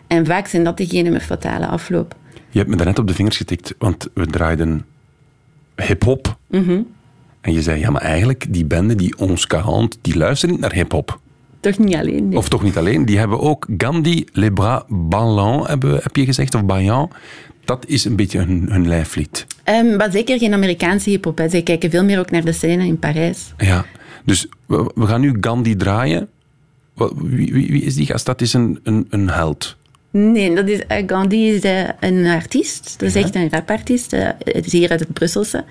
[0.06, 2.14] En vaak zijn dat degenen met fatale afloop.
[2.50, 4.84] Je hebt me daarnet op de vingers getikt, want we draaiden
[5.76, 6.36] hip-hop.
[6.46, 6.80] Mhm.
[7.40, 10.72] En je zei, ja, maar eigenlijk, die bende, die Ons 40, die luisteren niet naar
[10.72, 11.20] hip-hop.
[11.60, 12.28] Toch niet alleen.
[12.28, 12.38] nee.
[12.38, 16.54] Of toch niet alleen, die hebben ook Gandhi, Les Bras Ballants, hebben, heb je gezegd,
[16.54, 17.10] of Bayan.
[17.70, 19.46] Dat is een beetje hun, hun lijflied.
[19.64, 21.38] Ehm, maar zeker geen Amerikaanse hip-hop.
[21.38, 21.48] hè.
[21.48, 23.52] Zij kijken veel meer ook naar de scène in Parijs.
[23.58, 23.84] Ja,
[24.24, 26.28] dus we, we gaan nu Gandhi draaien.
[27.14, 28.26] Wie, wie, wie is die gast?
[28.26, 29.76] Dat is een, een, een held.
[30.10, 32.94] Nee, dat is, eh, Gandhi is eh, een artiest.
[32.98, 34.12] Dat is echt een rapartiest.
[34.12, 35.64] eh, Het is hier uit het Brusselse.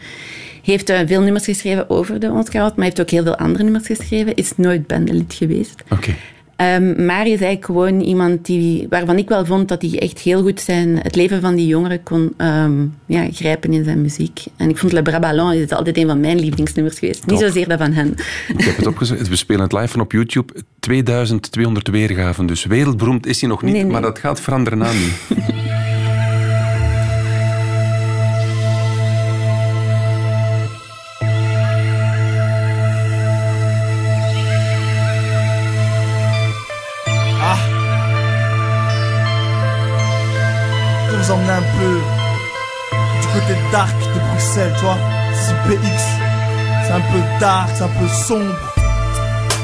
[0.64, 3.86] Heeft veel nummers geschreven over de Ons 40, maar heeft ook heel veel andere nummers
[3.88, 4.36] geschreven.
[4.36, 5.84] Is nooit bandelid geweest.
[5.90, 6.16] Oké.
[6.60, 10.42] Ehm, maar is eigenlijk gewoon iemand die, waarvan ik wel vond dat hij echt heel
[10.42, 14.44] goed zijn, het leven van die jongeren kon ehm, ja, grijpen in zijn muziek.
[14.58, 17.26] En ik vond Le Bras Ballon is altijd een van mijn lievelingsnummers geweest.
[17.26, 18.16] Niet zozeer dat van hen.
[18.58, 19.28] Ik heb het opgezet.
[19.28, 20.54] We spelen het live van op YouTube.
[20.80, 22.46] 2200 weergaven.
[22.46, 23.92] Dus wereldberoemd is hij nog niet, Nee, nee.
[23.92, 25.36] maar dat gaat veranderen aan nu.
[43.50, 44.98] Côté dark de Bruxelles, tu vois.
[45.34, 46.04] C'est PX.
[46.86, 48.56] C'est un peu dark, c'est un peu sombre.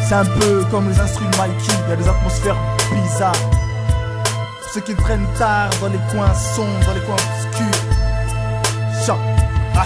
[0.07, 1.73] C'est un peu comme les instruments Mikey.
[1.85, 2.57] Il y a des atmosphères
[2.91, 3.33] bizarre.
[3.33, 7.81] Pour ceux qui traînent tard dans les coins sombres, dans les coins obscurs.
[9.77, 9.85] Ah.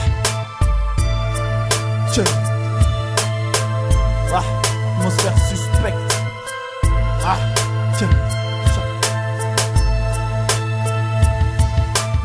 [4.33, 4.43] Ah.
[4.99, 6.15] Atmosphère suspecte.
[7.25, 7.37] Ah.
[7.97, 8.05] Tchè.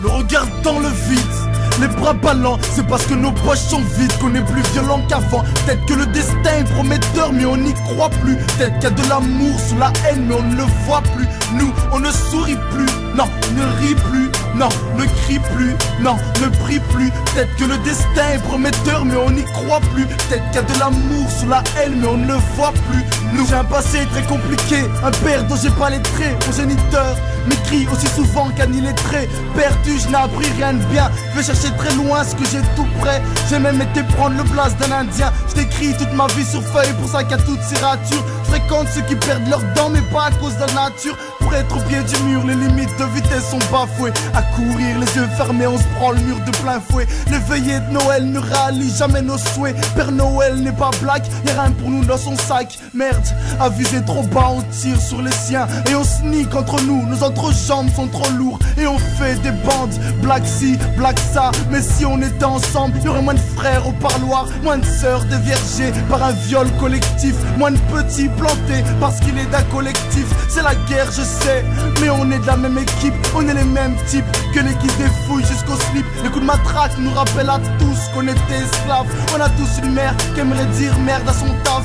[0.03, 1.44] Le regard dans le vide.
[1.81, 5.43] Les bras ballants, c'est parce que nos poches sont vides qu'on est plus violent qu'avant.
[5.67, 8.37] Peut-être que le destin est prometteur, mais on n'y croit plus.
[8.37, 11.27] Peut-être qu'il y a de l'amour sous la haine, mais on ne le voit plus.
[11.55, 16.49] Nous, on ne sourit plus, non, ne rit plus, non, ne crie plus, non, ne
[16.65, 17.11] prie plus.
[17.11, 20.07] Peut-être que le destin est prometteur, mais on n'y croit plus.
[20.07, 23.05] Peut-être qu'il y a de l'amour sous la haine, mais on ne le voit plus.
[23.33, 27.17] Nous, j'ai un passé très compliqué, un père dont j'ai pas les traits, mon géniteur
[27.47, 29.29] m'écrit aussi souvent qu'un illettré.
[29.57, 31.11] Perdu, je n'ai appris rien de bien.
[31.33, 33.23] Je vais chercher très loin ce que j'ai tout près.
[33.49, 35.33] J'ai même été prendre le place d'un indien.
[35.49, 38.25] Je t'écris toute ma vie sur feuille, pour ça a toutes ces ratures.
[38.45, 41.17] Fréquente ceux qui perdent leurs dents, mais pas à cause de la nature.
[41.41, 44.13] Pour être au pied du mur, les limites de vitesse sont bafouées.
[44.35, 47.07] À courir, les yeux fermés, on se prend le mur de plein fouet.
[47.31, 49.77] Les veillées de Noël ne rallient jamais nos souhaits.
[49.95, 52.79] Père Noël n'est pas black, y'a rien pour nous dans son sac.
[52.95, 53.27] Merde,
[53.61, 55.67] à viser trop bas, on tire sur les siens.
[55.91, 58.59] Et on sneak entre nous, nos entrejambes sont trop lourds.
[58.79, 61.51] Et on fait des bandes, black ci, black ça.
[61.71, 65.25] Mais si on était ensemble, y aurait moins de frères au parloir, moins de sœurs
[65.25, 70.27] déviergées par un viol collectif, moins de petits plantés parce qu'il est d'un collectif.
[70.49, 71.65] C'est la guerre, je sais,
[72.01, 74.87] mais on est de la même équipe, on est les mêmes types que les qui
[74.99, 76.07] défouillent jusqu'au slip.
[76.23, 79.07] Les coups de matraque nous rappellent à tous qu'on était esclaves.
[79.37, 81.85] On a tous une mère qui aimerait dire merde à son taf.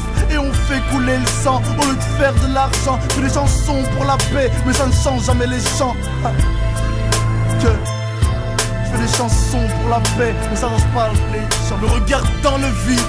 [0.70, 3.00] Fait couler le sang au lieu de faire de l'argent.
[3.16, 5.96] Que les chansons pour la paix, mais ça ne change jamais les chants.
[6.24, 6.30] Ah.
[7.60, 7.70] Que
[8.86, 11.80] je fais des chansons pour la paix, mais ça change pas les chants.
[11.82, 13.00] Le regard dans le vide.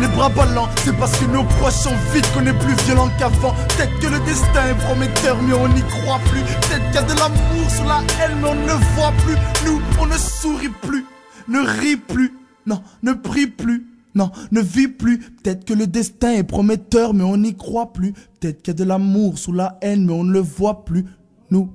[0.00, 3.52] Les bras ballants, c'est parce que nos poches sont vides qu'on est plus violent qu'avant.
[3.70, 6.42] Peut-être que le destin est prometteur, mais on n'y croit plus.
[6.42, 9.36] Peut-être qu'il y a de l'amour sur la haine, mais on ne voit plus.
[9.66, 11.04] Nous, on ne sourit plus,
[11.48, 12.32] ne rit plus,
[12.64, 13.91] non, ne prie plus.
[14.14, 15.18] Non, ne vit plus.
[15.18, 18.12] Peut-être que le destin est prometteur, mais on n'y croit plus.
[18.12, 21.04] Peut-être qu'il y a de l'amour sous la haine, mais on ne le voit plus.
[21.50, 21.70] Nous.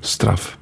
[0.00, 0.58] Straf.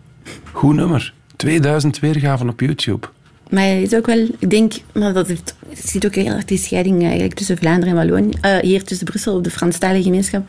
[0.53, 1.15] Goed nummer.
[1.37, 3.09] 2000 weergaven op YouTube.
[3.51, 6.45] Maar het is ook wel, ik denk, maar dat heeft, je ziet ook heel erg
[6.45, 10.49] die scheiding eigenlijk tussen Vlaanderen en Wallonië, eh, hier tussen Brussel op de Franstalige gemeenschap.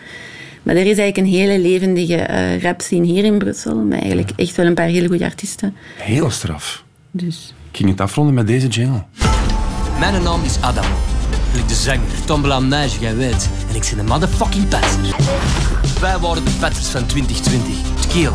[0.64, 4.32] Maar er is eigenlijk een hele levendige eh rap scene hier in Brussel, met eigenlijk
[4.36, 5.76] echt wel een paar hele goede artiesten.
[5.98, 6.84] Heel straf.
[7.12, 9.04] Dus ging het afronden met deze jingle.
[10.00, 10.86] Mijn naam is Adam.
[11.56, 13.50] Ik de zanger, Tombola Neige, jij weet.
[13.70, 15.00] En ik ben een motherfucking petter.
[16.02, 17.74] Wij waren de petters van 2020.
[17.96, 18.32] Het keel.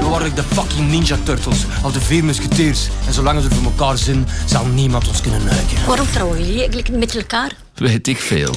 [0.00, 2.88] We waren de fucking Ninja Turtles, of de vier musketeers.
[3.06, 5.86] En zolang we voor elkaar zijn, zal niemand ons kunnen neuken.
[5.86, 7.52] Waarom trouwen jullie eigenlijk met elkaar?
[7.74, 8.54] Weet ik veel.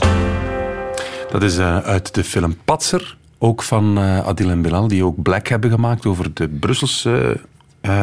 [1.32, 5.22] Dat is eh, uit de film Patser, ook van eh, Adil en Bilal, die ook
[5.22, 7.40] Black hebben gemaakt over de Brusselse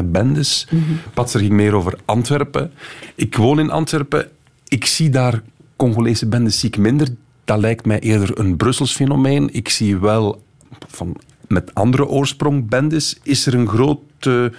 [0.04, 0.68] bendes.
[1.14, 2.72] Patser ging meer over Antwerpen.
[3.14, 4.28] Ik woon in Antwerpen.
[4.68, 5.42] Ik zie daar
[5.78, 7.08] Congolese bendes zie ik minder.
[7.44, 9.54] Dat lijkt mij eerder een Brussels fenomeen.
[9.54, 10.42] Ik zie wel
[10.88, 11.16] van,
[11.48, 13.18] met andere oorsprong bendes.
[13.22, 14.52] Is er een grote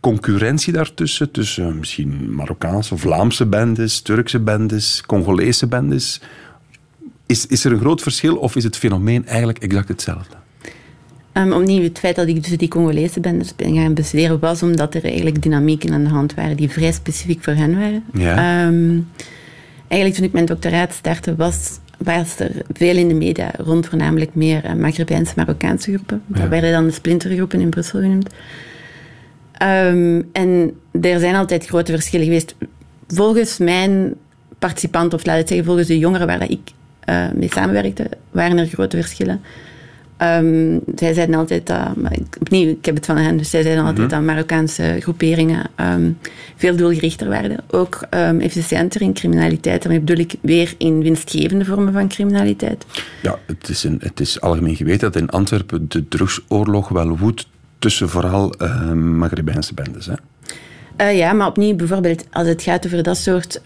[0.00, 1.30] concurrentie daartussen?
[1.30, 6.20] Tussen misschien Marokkaanse, Vlaamse bendes, Turkse bendes, Congolese bendes?
[7.26, 10.36] Is, is er een groot verschil of is het fenomeen eigenlijk exact hetzelfde?
[11.32, 14.94] Ehm, opnieuw, het feit dat ik dus die Congolese bendes ben gaan bestuderen was omdat
[14.94, 18.04] er eigenlijk dynamieken aan de hand waren die vrij specifiek voor hen waren.
[18.12, 18.30] Ja.
[18.66, 18.98] Ehm,
[19.88, 24.34] eigenlijk toen ik mijn doctoraat startte was, was er veel in de media rond voornamelijk
[24.34, 26.22] meer uh, Maghrebijnse, Marokkaanse groepen.
[26.26, 26.48] Dat Ja.
[26.48, 28.30] werden dan de splintergroepen in Brussel genoemd.
[29.52, 32.54] Ehm, en er zijn altijd grote verschillen geweest.
[33.08, 34.14] Volgens mijn
[34.58, 38.58] participanten, of laat het zeggen, volgens de jongeren waar dat ik eh, mee samenwerkte, waren
[38.58, 39.40] er grote verschillen.
[40.20, 41.72] Ehm, zij zeiden altijd
[42.40, 44.16] opnieuw, ik heb het van hen, dus zij zeiden altijd Mhm.
[44.16, 46.10] dat Marokkaanse groeperingen ehm,
[46.56, 47.56] veel doelgerichter werden.
[47.70, 49.82] Ook ehm, efficiënter in criminaliteit.
[49.82, 52.84] Daarmee bedoel ik weer in winstgevende vormen van criminaliteit.
[53.22, 57.46] Ja, het is, een, het is algemeen geweten dat in Antwerpen de drugsoorlog wel woedt
[57.78, 60.06] tussen vooral eh Maghrebijnse bendes.
[60.06, 60.14] Hè?
[60.96, 63.60] Eh, ja, maar opnieuw, bijvoorbeeld als het gaat over dat soort...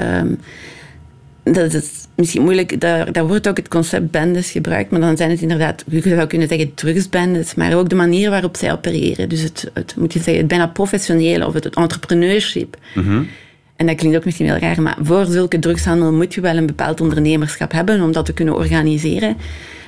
[1.45, 5.31] dat is misschien moeilijk, daar, daar wordt ook het concept bendes gebruikt, maar dan zijn
[5.31, 9.29] het inderdaad, je zou kunnen zeggen drugsbendes, maar ook de manier waarop zij opereren.
[9.29, 12.77] Dus het, het moet je zeggen, het bijna professionele of het, het entrepreneurship.
[13.77, 16.67] En dat klinkt ook misschien wel raar, maar voor zulke drugshandel moet je wel een
[16.67, 19.37] bepaald ondernemerschap hebben om dat te kunnen organiseren.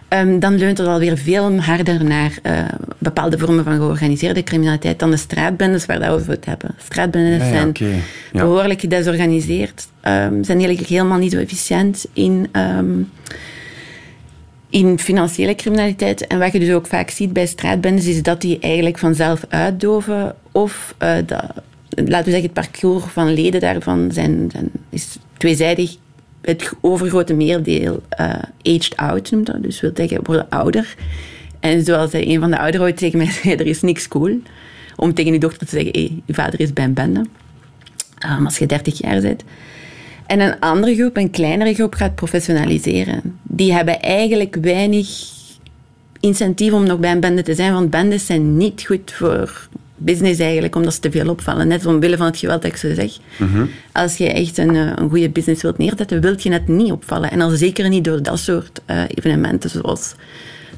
[0.08, 2.64] Ehm, dan leunt het alweer veel harder naar eh,
[2.98, 6.74] bepaalde vormen van georganiseerde criminaliteit dan de straatbendes waar dat we over het hebben.
[6.78, 7.72] Straatbendes Ja, ja, zijn.
[8.32, 8.40] Ja.
[8.40, 13.00] behoorlijk gedesorganiseerd, ehm, zijn eigenlijk helemaal niet zo efficiënt in, ehm,
[14.70, 16.26] in financiële criminaliteit.
[16.26, 20.34] En wat je dus ook vaak ziet bij straatbendes, is dat die eigenlijk vanzelf uitdoven.
[20.52, 21.44] Of uh, dat,
[21.88, 25.96] laten we zeggen, het parcours van leden daarvan zijn, zijn, is tweezijdig.
[26.46, 29.62] Het overgrote meerdeel uh, aged out noemt dat.
[29.62, 30.94] Dus wil zeggen, worden ouder.
[31.60, 34.40] En zoals een van de ouderen ooit tegen mij zei, er is niks cool
[34.96, 37.24] om tegen je dochter te zeggen, hey, je vader is bij een bende.
[38.28, 39.44] Um, als je 30 jaar bent.
[40.26, 43.38] En een andere groep, een kleinere groep, gaat professionaliseren.
[43.42, 45.08] Die hebben eigenlijk weinig
[46.20, 50.40] incentief om nog bij een bende te zijn, want bendes zijn niet goed voor business
[50.40, 51.68] eigenlijk, omdat ze te veel opvallen.
[51.68, 53.12] Net omwille van het geweld dat ik zo zeg.
[53.36, 53.64] Mhm.
[53.92, 57.30] Als je echt een, eh, een goede business wilt neerzetten, wilt je net niet opvallen.
[57.30, 60.14] En al zeker niet door dat soort uh, evenementen, zoals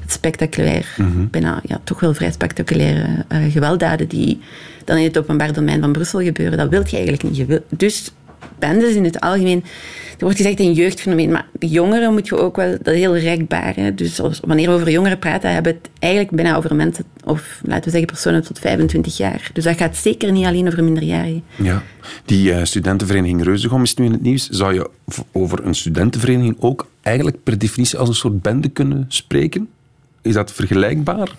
[0.01, 0.95] het spectaculair,
[1.31, 4.39] bijna ja, toch wel vrij spectaculaire uh, gewelddaden die
[4.85, 6.57] dan in het openbaar domein van Brussel gebeuren.
[6.57, 7.37] Dat wilt je eigenlijk niet.
[7.37, 8.11] Je wil, dus
[8.59, 9.63] bendes in het algemeen.
[10.11, 13.75] Er wordt gezegd een jeugdfenomeen, maar jongeren moet je ook wel, dat is heel rekbaar.
[13.75, 13.93] Hè?
[13.95, 17.61] Dus als, wanneer we over jongeren praten, hebben we het eigenlijk bijna over mensen, of
[17.63, 19.49] laten we zeggen personen tot 25 jaar.
[19.53, 21.43] Dus dat gaat zeker niet alleen over minderjarigen.
[21.55, 21.83] Ja,
[22.25, 24.49] die uh, studentenvereniging Reuzegom is nu in het nieuws.
[24.49, 24.89] Zou je
[25.31, 29.69] over een studentenvereniging ook eigenlijk per definitie als een soort bende kunnen spreken?
[30.21, 31.35] Is dat vergelijkbaar?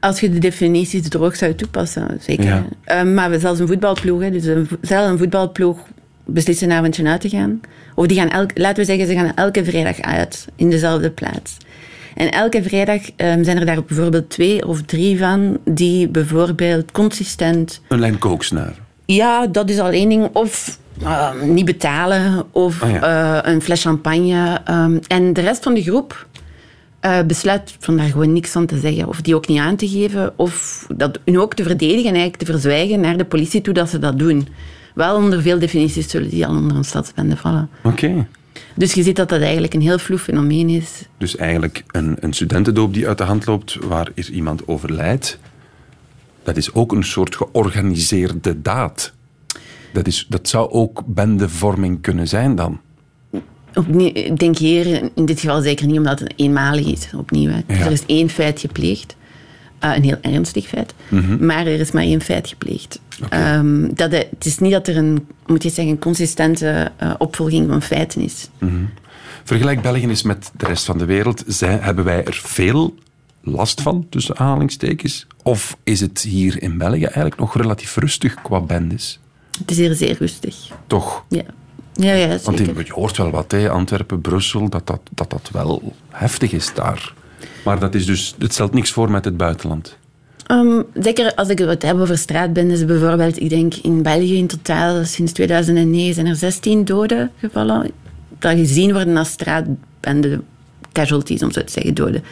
[0.00, 2.44] Als je de definities droog zou toepassen, zeker.
[2.44, 2.64] Ja.
[2.86, 5.78] Uh, maar we zelfs een voetbalploeg, hè, dus een, zelfs een voetbalploeg
[6.24, 7.60] beslissen een avondje uit te gaan.
[7.94, 11.56] Of die gaan elk, laten we zeggen, ze gaan elke vrijdag uit in dezelfde plaats.
[12.14, 17.80] En elke vrijdag um, zijn er daar bijvoorbeeld twee of drie van die bijvoorbeeld consistent.
[17.88, 18.74] Een lijn kooksnaar.
[19.06, 20.28] Ja, dat is al één ding.
[20.32, 23.42] Of uh, niet betalen, of Ah, ja.
[23.44, 24.60] uh, een fles champagne.
[24.70, 26.26] Um, en de rest van de groep
[27.02, 29.08] uh, besluit van daar gewoon niks van te zeggen.
[29.08, 30.32] Of die ook niet aan te geven.
[30.36, 33.88] Of dat hun ook te verdedigen en eigenlijk te verzwijgen naar de politie toe dat
[33.88, 34.48] ze dat doen.
[34.94, 37.68] Wel onder veel definities zullen die al onder een stadsbende vallen.
[37.82, 38.04] Oké.
[38.04, 38.26] Okay.
[38.74, 41.06] Dus je ziet dat dat eigenlijk een heel vloe fenomeen is.
[41.18, 45.38] Dus eigenlijk een, een studentendoop die uit de hand loopt, waar er iemand overlijdt,
[46.42, 49.12] dat is ook een soort georganiseerde daad.
[49.92, 52.80] Dat, is, dat zou ook bendevorming kunnen zijn dan.
[53.74, 57.08] Opnieuw, ik denk hier in dit geval zeker niet, omdat het eenmalig is.
[57.16, 57.50] Opnieuw.
[57.50, 57.74] Hè.
[57.74, 57.84] Ja.
[57.84, 59.16] Er is één feit gepleegd.
[59.84, 60.94] Uh, een heel ernstig feit.
[61.08, 61.46] Mhm.
[61.46, 63.00] Maar er is maar één feit gepleegd.
[63.32, 67.14] Um, dat het, het is niet dat er een, moet je zeggen, een consistente uh,
[67.18, 68.48] opvolging van feiten is.
[68.58, 68.74] Mhm.
[69.44, 71.44] Vergelijk België eens met de rest van de wereld.
[71.46, 72.94] Zij, hebben wij er veel
[73.40, 75.26] last van, tussen aanhalingstekens?
[75.42, 79.20] Of is het hier in België eigenlijk nog relatief rustig qua bendes?
[79.58, 80.56] Het is hier zeer rustig.
[80.86, 81.24] Toch?
[81.28, 81.44] Ja.
[81.94, 83.70] Ja, ja, Want in, je hoort wel wat, hè?
[83.70, 87.14] Antwerpen, Brussel, dat dat, dat dat wel heftig is daar.
[87.64, 89.98] Maar dat is dus, het stelt niks voor met het buitenland.
[90.50, 93.40] Um, zeker als ik het heb over straatbendes bijvoorbeeld.
[93.40, 97.90] Ik denk in België in totaal sinds 2009 zijn er 16 doden gevallen.
[98.38, 100.40] Dat gezien worden als straatbende
[100.92, 102.24] casualties, om zo te zeggen, doden.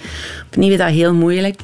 [0.46, 1.61] Opnieuw is dat heel moeilijk.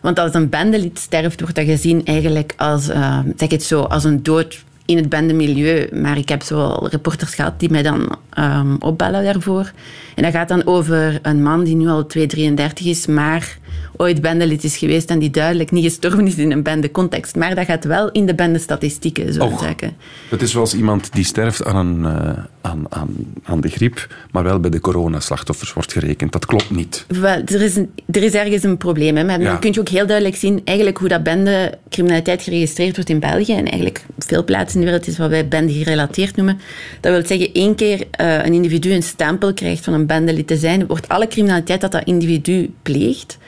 [0.00, 4.04] Want als een bendelid sterft, wordt dat gezien eigenlijk als, uh, zeg het zo, als
[4.04, 5.88] een dood in het bendemilieu.
[5.92, 9.72] Maar ik heb zo reporters gehad die mij dan um, opbellen daarvoor.
[10.14, 13.58] En dat gaat dan over een man die nu al 233 is, maar
[13.96, 17.36] ooit bendelid is geweest en die duidelijk niet gestorven is in een bendecontext.
[17.36, 19.60] Maar dat gaat wel in de bendestatistieken, zo'n Och.
[19.60, 19.92] zaken.
[20.28, 23.08] Het is zoals iemand die sterft aan, een, uh, aan, aan,
[23.44, 26.32] aan de griep, maar wel bij de coronaslachtoffers wordt gerekend.
[26.32, 27.04] Dat klopt niet.
[27.08, 29.16] Wel, er, is een, er is ergens een probleem.
[29.16, 29.24] Hè?
[29.24, 29.48] Maar Ja.
[29.50, 33.52] dan kun je ook heel duidelijk zien eigenlijk hoe dat bendecriminaliteit geregistreerd wordt in België.
[33.54, 36.60] En eigenlijk veel plaatsen in de wereld is wat wij bende gerelateerd noemen.
[37.00, 40.56] Dat wil zeggen, één keer uh, een individu een stempel krijgt van een bendelid te
[40.56, 43.38] zijn, wordt alle criminaliteit dat dat individu pleegt,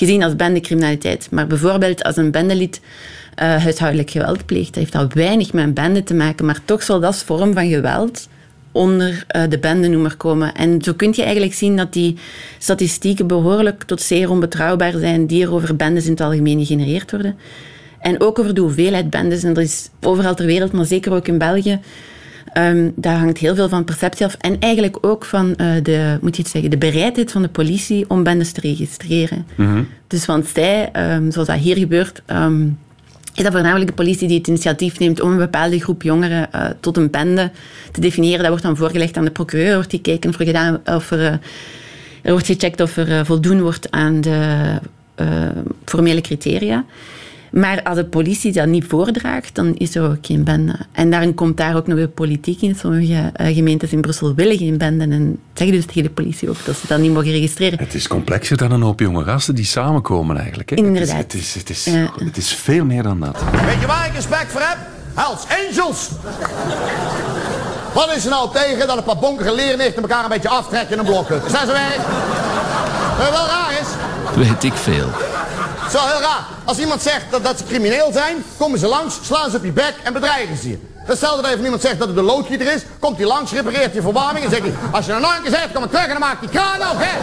[0.00, 1.28] gezien als bendecriminaliteit.
[1.30, 6.02] Maar bijvoorbeeld als een bendelid uh, huishoudelijk geweld pleegt, heeft dat weinig met een bende
[6.02, 8.28] te maken, maar toch zal dat vorm van geweld
[8.72, 10.54] onder uh, de bendenoemer komen.
[10.54, 12.16] En zo kun je eigenlijk zien dat die
[12.58, 17.36] statistieken behoorlijk tot zeer onbetrouwbaar zijn die er over bendes in het algemeen gegenereerd worden.
[18.00, 19.42] En ook over de hoeveelheid bendes.
[19.42, 21.80] En dat is overal ter wereld, maar zeker ook in België.
[22.54, 24.34] Um, daar hangt heel veel van perceptie af.
[24.34, 28.04] En eigenlijk ook van uh, de, moet je het zeggen, de bereidheid van de politie
[28.08, 29.46] om bendes te registreren.
[29.54, 29.88] Mm-hmm.
[30.06, 32.78] Dus want zij, um, zoals dat hier gebeurt, um,
[33.34, 36.66] is dat voornamelijk de politie die het initiatief neemt om een bepaalde groep jongeren uh,
[36.80, 37.50] tot een bende
[37.92, 38.38] te definiëren.
[38.38, 41.26] Dat wordt dan voorgelegd aan de procureur, wordt gekeken of er, gedaan, of er, uh,
[42.22, 44.78] er wordt gecheckt of er voldoen wordt aan de
[45.84, 46.84] formele criteria.
[47.50, 50.76] Maar als de politie dat niet voordraagt, dan is er ook geen bende.
[50.92, 52.74] En daarom komt daar ook nog de politiek in.
[52.74, 56.64] Sommige uh, gemeentes in Brussel willen geen benden en zeggen dus tegen de politie ook
[56.64, 57.78] dat ze dat niet mogen registreren.
[57.78, 60.70] Het is complexer dan een hoop jonge gasten die samenkomen eigenlijk.
[60.70, 60.76] Hè?
[60.76, 61.16] Inderdaad.
[61.16, 62.24] Het is, het, is, het, is, ja.
[62.24, 63.42] het is veel meer dan dat.
[63.64, 64.78] Weet je waar ik respect voor heb?
[65.14, 66.08] Hells Angels!
[67.94, 70.98] Wat is er nou tegen dat een paar bonkige leernichten elkaar een beetje aftrekken in
[70.98, 71.36] een blokken?
[71.46, 72.00] Is dat zo werk?
[73.18, 73.88] Weet je wel raar is?
[74.46, 75.08] Weet ik veel.
[75.90, 76.46] Zo heel raar.
[76.64, 79.72] Als iemand zegt dat, dat ze crimineel zijn, komen ze langs, slaan ze op je
[79.72, 80.78] bek en bedreigen ze je.
[80.94, 84.02] Hetzelfde dat even iemand zegt dat het de loodgieter is, komt hij langs, repareert je
[84.02, 86.10] verwarming en zegt hij, als je nou nog een keer zegt, kom ik terug en
[86.10, 87.18] dan maak die kraan op, hè.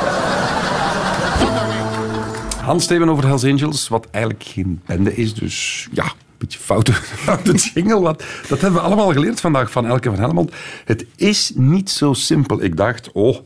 [2.63, 5.33] Hans Steven over Hells Angels, wat eigenlijk geen bende is.
[5.33, 6.93] Dus ja, een beetje foute,
[7.25, 7.99] foute jingle.
[7.99, 10.51] Wat, dat hebben we allemaal geleerd vandaag van Elke van Helmond.
[10.85, 12.63] Het is niet zo simpel.
[12.63, 13.37] Ik dacht, oh,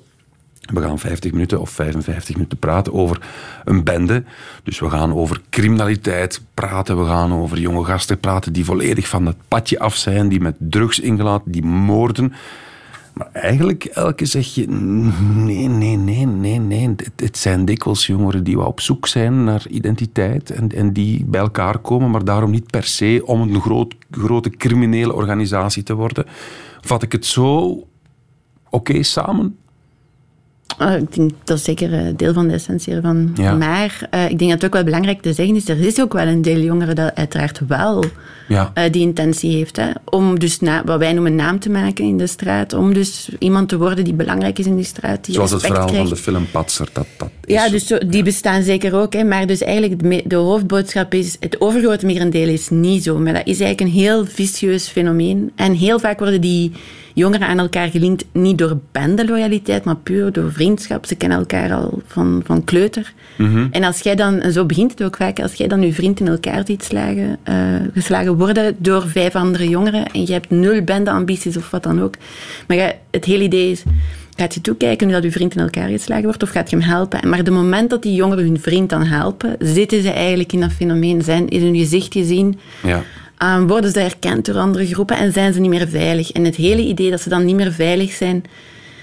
[0.61, 3.21] we gaan 50 minuten of 55 minuten praten over
[3.65, 4.23] een bende.
[4.63, 6.99] Dus we gaan over criminaliteit praten.
[6.99, 10.29] We gaan over jonge gasten praten die volledig van het padje af zijn.
[10.29, 12.33] Die met drugs ingelaten, die moorden.
[13.13, 14.67] Maar eigenlijk, Elke, zeg je...
[14.67, 16.95] Nee, nee, nee, nee, nee.
[17.15, 20.49] Het, zijn dikwijls jongeren die wel op zoek zijn naar identiteit.
[20.49, 24.49] En, en die bij elkaar komen, maar daarom niet per se om een groot, grote
[24.49, 26.25] criminele organisatie te worden.
[26.81, 27.77] Vat ik het zo
[28.69, 29.57] oké samen?
[30.81, 33.31] Ah, ik denk dat is zeker eh, deel van de essentie ervan.
[33.35, 33.53] Ja.
[33.55, 36.13] Maar eh, ik denk dat het ook wel belangrijk te zeggen is, er is ook
[36.13, 38.03] wel een deel jongeren dat uiteraard wel
[38.47, 38.71] Ja.
[38.73, 39.75] eh, die intentie heeft.
[39.77, 42.73] Hè, om dus na, wat wij noemen naam te maken in de straat.
[42.73, 45.25] Om dus iemand te worden die belangrijk is in die straat.
[45.25, 46.87] Die Zoals het verhaal van de film Patser.
[46.93, 49.13] Dat, dat is Ja, dus zo- die bestaan zeker ook.
[49.13, 49.23] Hè.
[49.23, 51.35] Maar dus eigenlijk de hoofdboodschap is...
[51.39, 53.17] Het overgrote merendeel is niet zo.
[53.19, 55.51] Maar dat is eigenlijk een heel vicieus fenomeen.
[55.55, 56.71] En heel vaak worden die
[57.13, 61.05] jongeren aan elkaar gelinkt niet door bendeloyaliteit, maar puur door vriendschap.
[61.05, 63.13] Ze kennen elkaar al van, van kleuter.
[63.71, 64.39] En als jij dan...
[64.39, 65.39] En zo begint het ook vaak.
[65.39, 67.55] Als jij dan je vriend in elkaar ziet slagen, eh,
[67.93, 72.15] geslagen worden door vijf andere jongeren en je hebt nul bendeambities of wat dan ook.
[72.67, 73.83] Maar ja, het hele idee is...
[74.35, 76.85] Gaat je toekijken nu dat uw vriend in elkaar geslagen wordt of gaat je hem
[76.85, 77.29] helpen?
[77.29, 80.71] Maar de moment dat die jongeren hun vriend dan helpen, zitten ze eigenlijk in dat
[80.71, 81.21] fenomeen.
[81.21, 83.03] Zijn in hun gezicht gezien, Ja.
[83.41, 86.31] Ah, worden ze herkend door andere groepen en zijn ze niet meer veilig.
[86.31, 88.43] En het hele idee dat ze dan niet meer veilig zijn,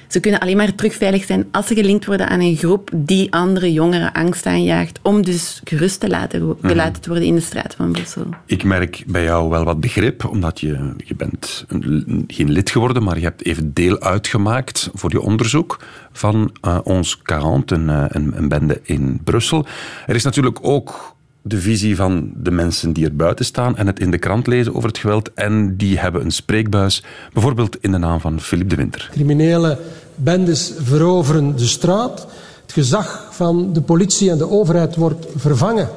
[0.08, 3.32] ze kunnen alleen maar terug veilig zijn als ze gelinkt worden aan een groep die
[3.32, 7.74] andere jongeren angst aanjaagt, om dus gerust te laten, gelaten te worden in de straat
[7.74, 8.26] van Brussel.
[8.46, 13.02] Ik merk bij jou wel wat begrip, omdat je, je bent een, geen lid geworden,
[13.02, 18.04] maar je hebt even deel uitgemaakt voor je onderzoek van eh, Ons 40, een, eh,
[18.08, 19.66] een, een bende in Brussel.
[20.06, 21.16] Er is natuurlijk ook
[21.48, 24.74] de visie van de mensen die er buiten staan en het in de krant lezen
[24.74, 25.30] over het geweld.
[25.34, 29.08] En die hebben een spreekbuis, bijvoorbeeld in de naam van Philippe de Winter.
[29.12, 29.78] Criminele
[30.14, 32.26] bendes veroveren de straat.
[32.62, 35.88] Het gezag van de politie en de overheid wordt vervangen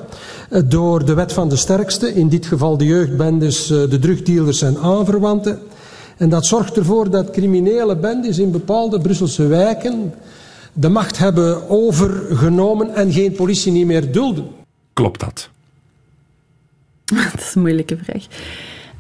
[0.50, 2.14] eh, door de wet van de sterkste.
[2.14, 5.60] In dit geval de jeugdbendes, eh, de drugdealers en aanverwanten.
[6.18, 10.14] En dat zorgt ervoor dat criminele bendes in bepaalde Brusselse wijken
[10.74, 14.46] de macht hebben overgenomen en geen politie niet meer dulden.
[14.94, 15.50] Klopt dat?
[17.32, 18.26] Dat is een moeilijke vraag.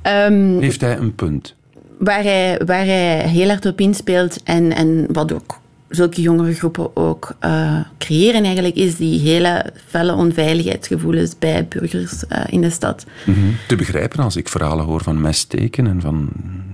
[0.01, 1.55] Ehm, Heeft hij een punt?
[1.97, 5.60] waar, hij, waar hij heel hard op inspeelt en, en wat ook
[5.91, 12.41] zulke jongere groepen ook eh, creëren eigenlijk, is die hele felle onveiligheidsgevoelens bij burgers eh,
[12.49, 13.05] in de stad.
[13.25, 13.39] Mhm.
[13.67, 16.29] Te begrijpen als ik verhalen hoor van messteken en van...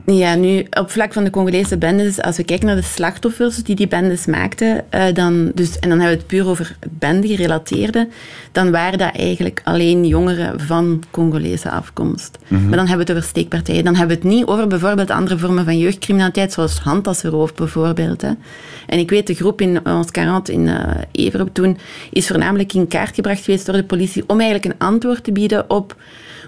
[0.05, 3.75] Ja, nu op vlak van de Congolese bendes, als we kijken naar de slachtoffers die
[3.75, 8.07] die bendes maakten, eh, dan, dus, en dan hebben we het puur over bende gerelateerde,
[8.51, 12.37] dan waren dat eigenlijk alleen jongeren van Congolese afkomst.
[12.47, 12.61] Mhm.
[12.67, 13.83] Maar dan hebben we het over steekpartijen.
[13.83, 18.21] Dan hebben we het niet over bijvoorbeeld andere vormen van jeugdcriminaliteit, zoals handtassenroof bijvoorbeeld.
[18.21, 18.31] Hè.
[18.87, 21.77] En ik weet, de groep in ons 40 in uh, Everop toen
[22.11, 25.69] is voornamelijk in kaart gebracht geweest door de politie om eigenlijk een antwoord te bieden
[25.69, 25.95] op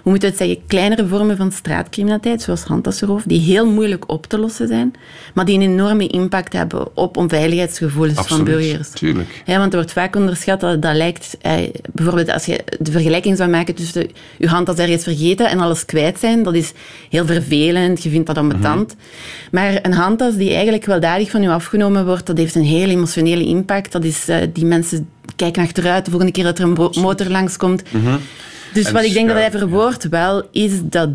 [0.02, 4.26] hoe moet je het zeggen, kleinere vormen van straatcriminaliteit, zoals handtassenroof, die heel moeilijk op
[4.26, 4.92] te lossen zijn,
[5.34, 8.90] maar die een enorme impact hebben op onveiligheidsgevoelens Absoluut, van burgers.
[8.90, 9.42] tuurlijk.
[9.46, 11.36] Ja, want er wordt vaak onderschat dat dat lijkt...
[11.40, 11.54] Eh,
[11.92, 15.84] bijvoorbeeld als je de vergelijking zou maken tussen de, je handtas ergens vergeten en alles
[15.84, 16.72] kwijt zijn, dat is
[17.10, 18.96] heel vervelend, je vindt dat ambetant.
[19.50, 23.44] Maar een handtas die eigenlijk weldadig van je afgenomen wordt, dat heeft een heel emotionele
[23.44, 23.92] impact.
[23.92, 27.82] Dat is, eh, die mensen kijken achteruit de volgende keer dat er een motor langskomt.
[28.72, 31.10] Dus En wat ik denk dat hij verwoordt wel, is dat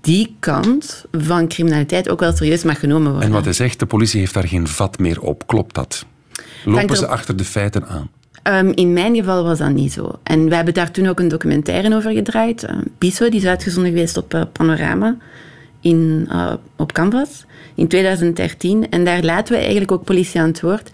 [0.00, 3.28] die kant van criminaliteit ook wel serieus mag genomen worden.
[3.28, 5.46] En wat hij zegt, de politie heeft daar geen vat meer op.
[5.46, 6.04] Klopt dat?
[6.64, 8.10] Lopen ze achter de feiten aan?
[8.42, 10.18] Ehm, in mijn geval was dat niet zo.
[10.22, 12.62] En we hebben daar toen ook een documentaire over gedraaid.
[12.62, 15.16] Uh, Piso, die is uitgezonden geweest op eh, Panorama
[15.84, 18.90] in, eh, op Canvas in 2013.
[18.90, 20.90] En daar laten we eigenlijk ook politie aan het woord.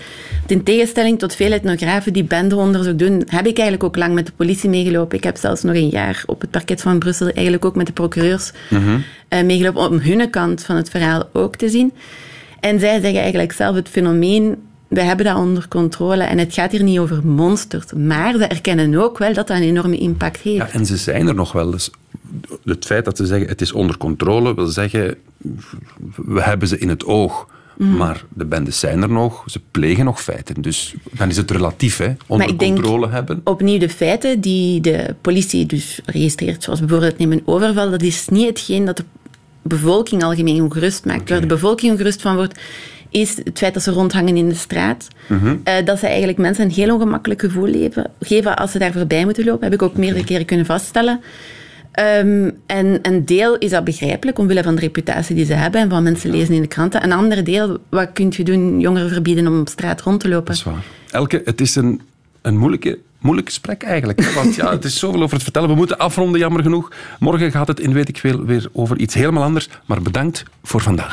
[0.46, 4.32] In tegenstelling tot veel etnografen die bendeonderzoek doen, heb ik eigenlijk ook lang met de
[4.36, 5.16] politie meegelopen.
[5.16, 7.92] Ik heb zelfs nog een jaar op het parket van Brussel eigenlijk ook met de
[7.92, 8.52] procureurs
[9.28, 11.92] eh, meegelopen om hun kant van het verhaal ook te zien.
[12.60, 14.56] En zij zeggen eigenlijk zelf het fenomeen,
[14.88, 18.94] we hebben dat onder controle en het gaat hier niet over monsters, maar ze erkennen
[18.94, 20.56] ook wel dat dat een enorme impact heeft.
[20.56, 21.70] Ja, en ze zijn er nog wel.
[21.70, 21.90] Dus
[22.64, 25.14] het feit dat ze zeggen het is onder controle wil zeggen
[26.14, 27.48] we hebben ze in het oog.
[27.76, 27.96] Mhm.
[27.96, 30.62] Maar de bendes zijn er nog, ze plegen nog feiten.
[30.62, 32.12] Dus dan is het relatief, hè.
[32.26, 33.40] Onder ik denk- controle hebben.
[33.44, 38.28] Opnieuw de feiten die de politie dus registreert, zoals bijvoorbeeld neem een overval, dat is
[38.28, 39.04] niet hetgeen dat de
[39.62, 41.28] bevolking algemeen ongerust maakt.
[41.30, 42.58] Waar de bevolking ongerust van wordt,
[43.10, 45.08] is het feit dat ze rondhangen in de straat.
[45.28, 45.56] Mhm.
[45.64, 49.24] Eh, dat ze eigenlijk mensen een heel ongemakkelijk gevoel leven, geven als ze daar voorbij
[49.24, 49.64] moeten lopen.
[49.64, 51.20] Heb ik ook meerdere keren kunnen vaststellen.
[51.92, 55.90] Ehm, en een deel is dat begrijpelijk, omwille van de reputatie die ze hebben en
[55.90, 57.04] van mensen lezen in de kranten.
[57.04, 58.80] Een ander deel, wat kun je doen?
[58.80, 60.46] Jongeren verbieden om op straat rond te lopen.
[60.46, 60.84] Dat is waar.
[61.10, 62.00] Elke, het is een,
[62.42, 64.20] een moeilijke, moeilijk gesprek eigenlijk.
[64.20, 65.68] hè, Want ja, het is zoveel over het vertellen.
[65.68, 66.92] We moeten afronden, jammer genoeg.
[67.18, 69.68] Morgen gaat het in Weet ik Veel weer over iets helemaal anders.
[69.86, 71.08] Maar bedankt voor vandaag.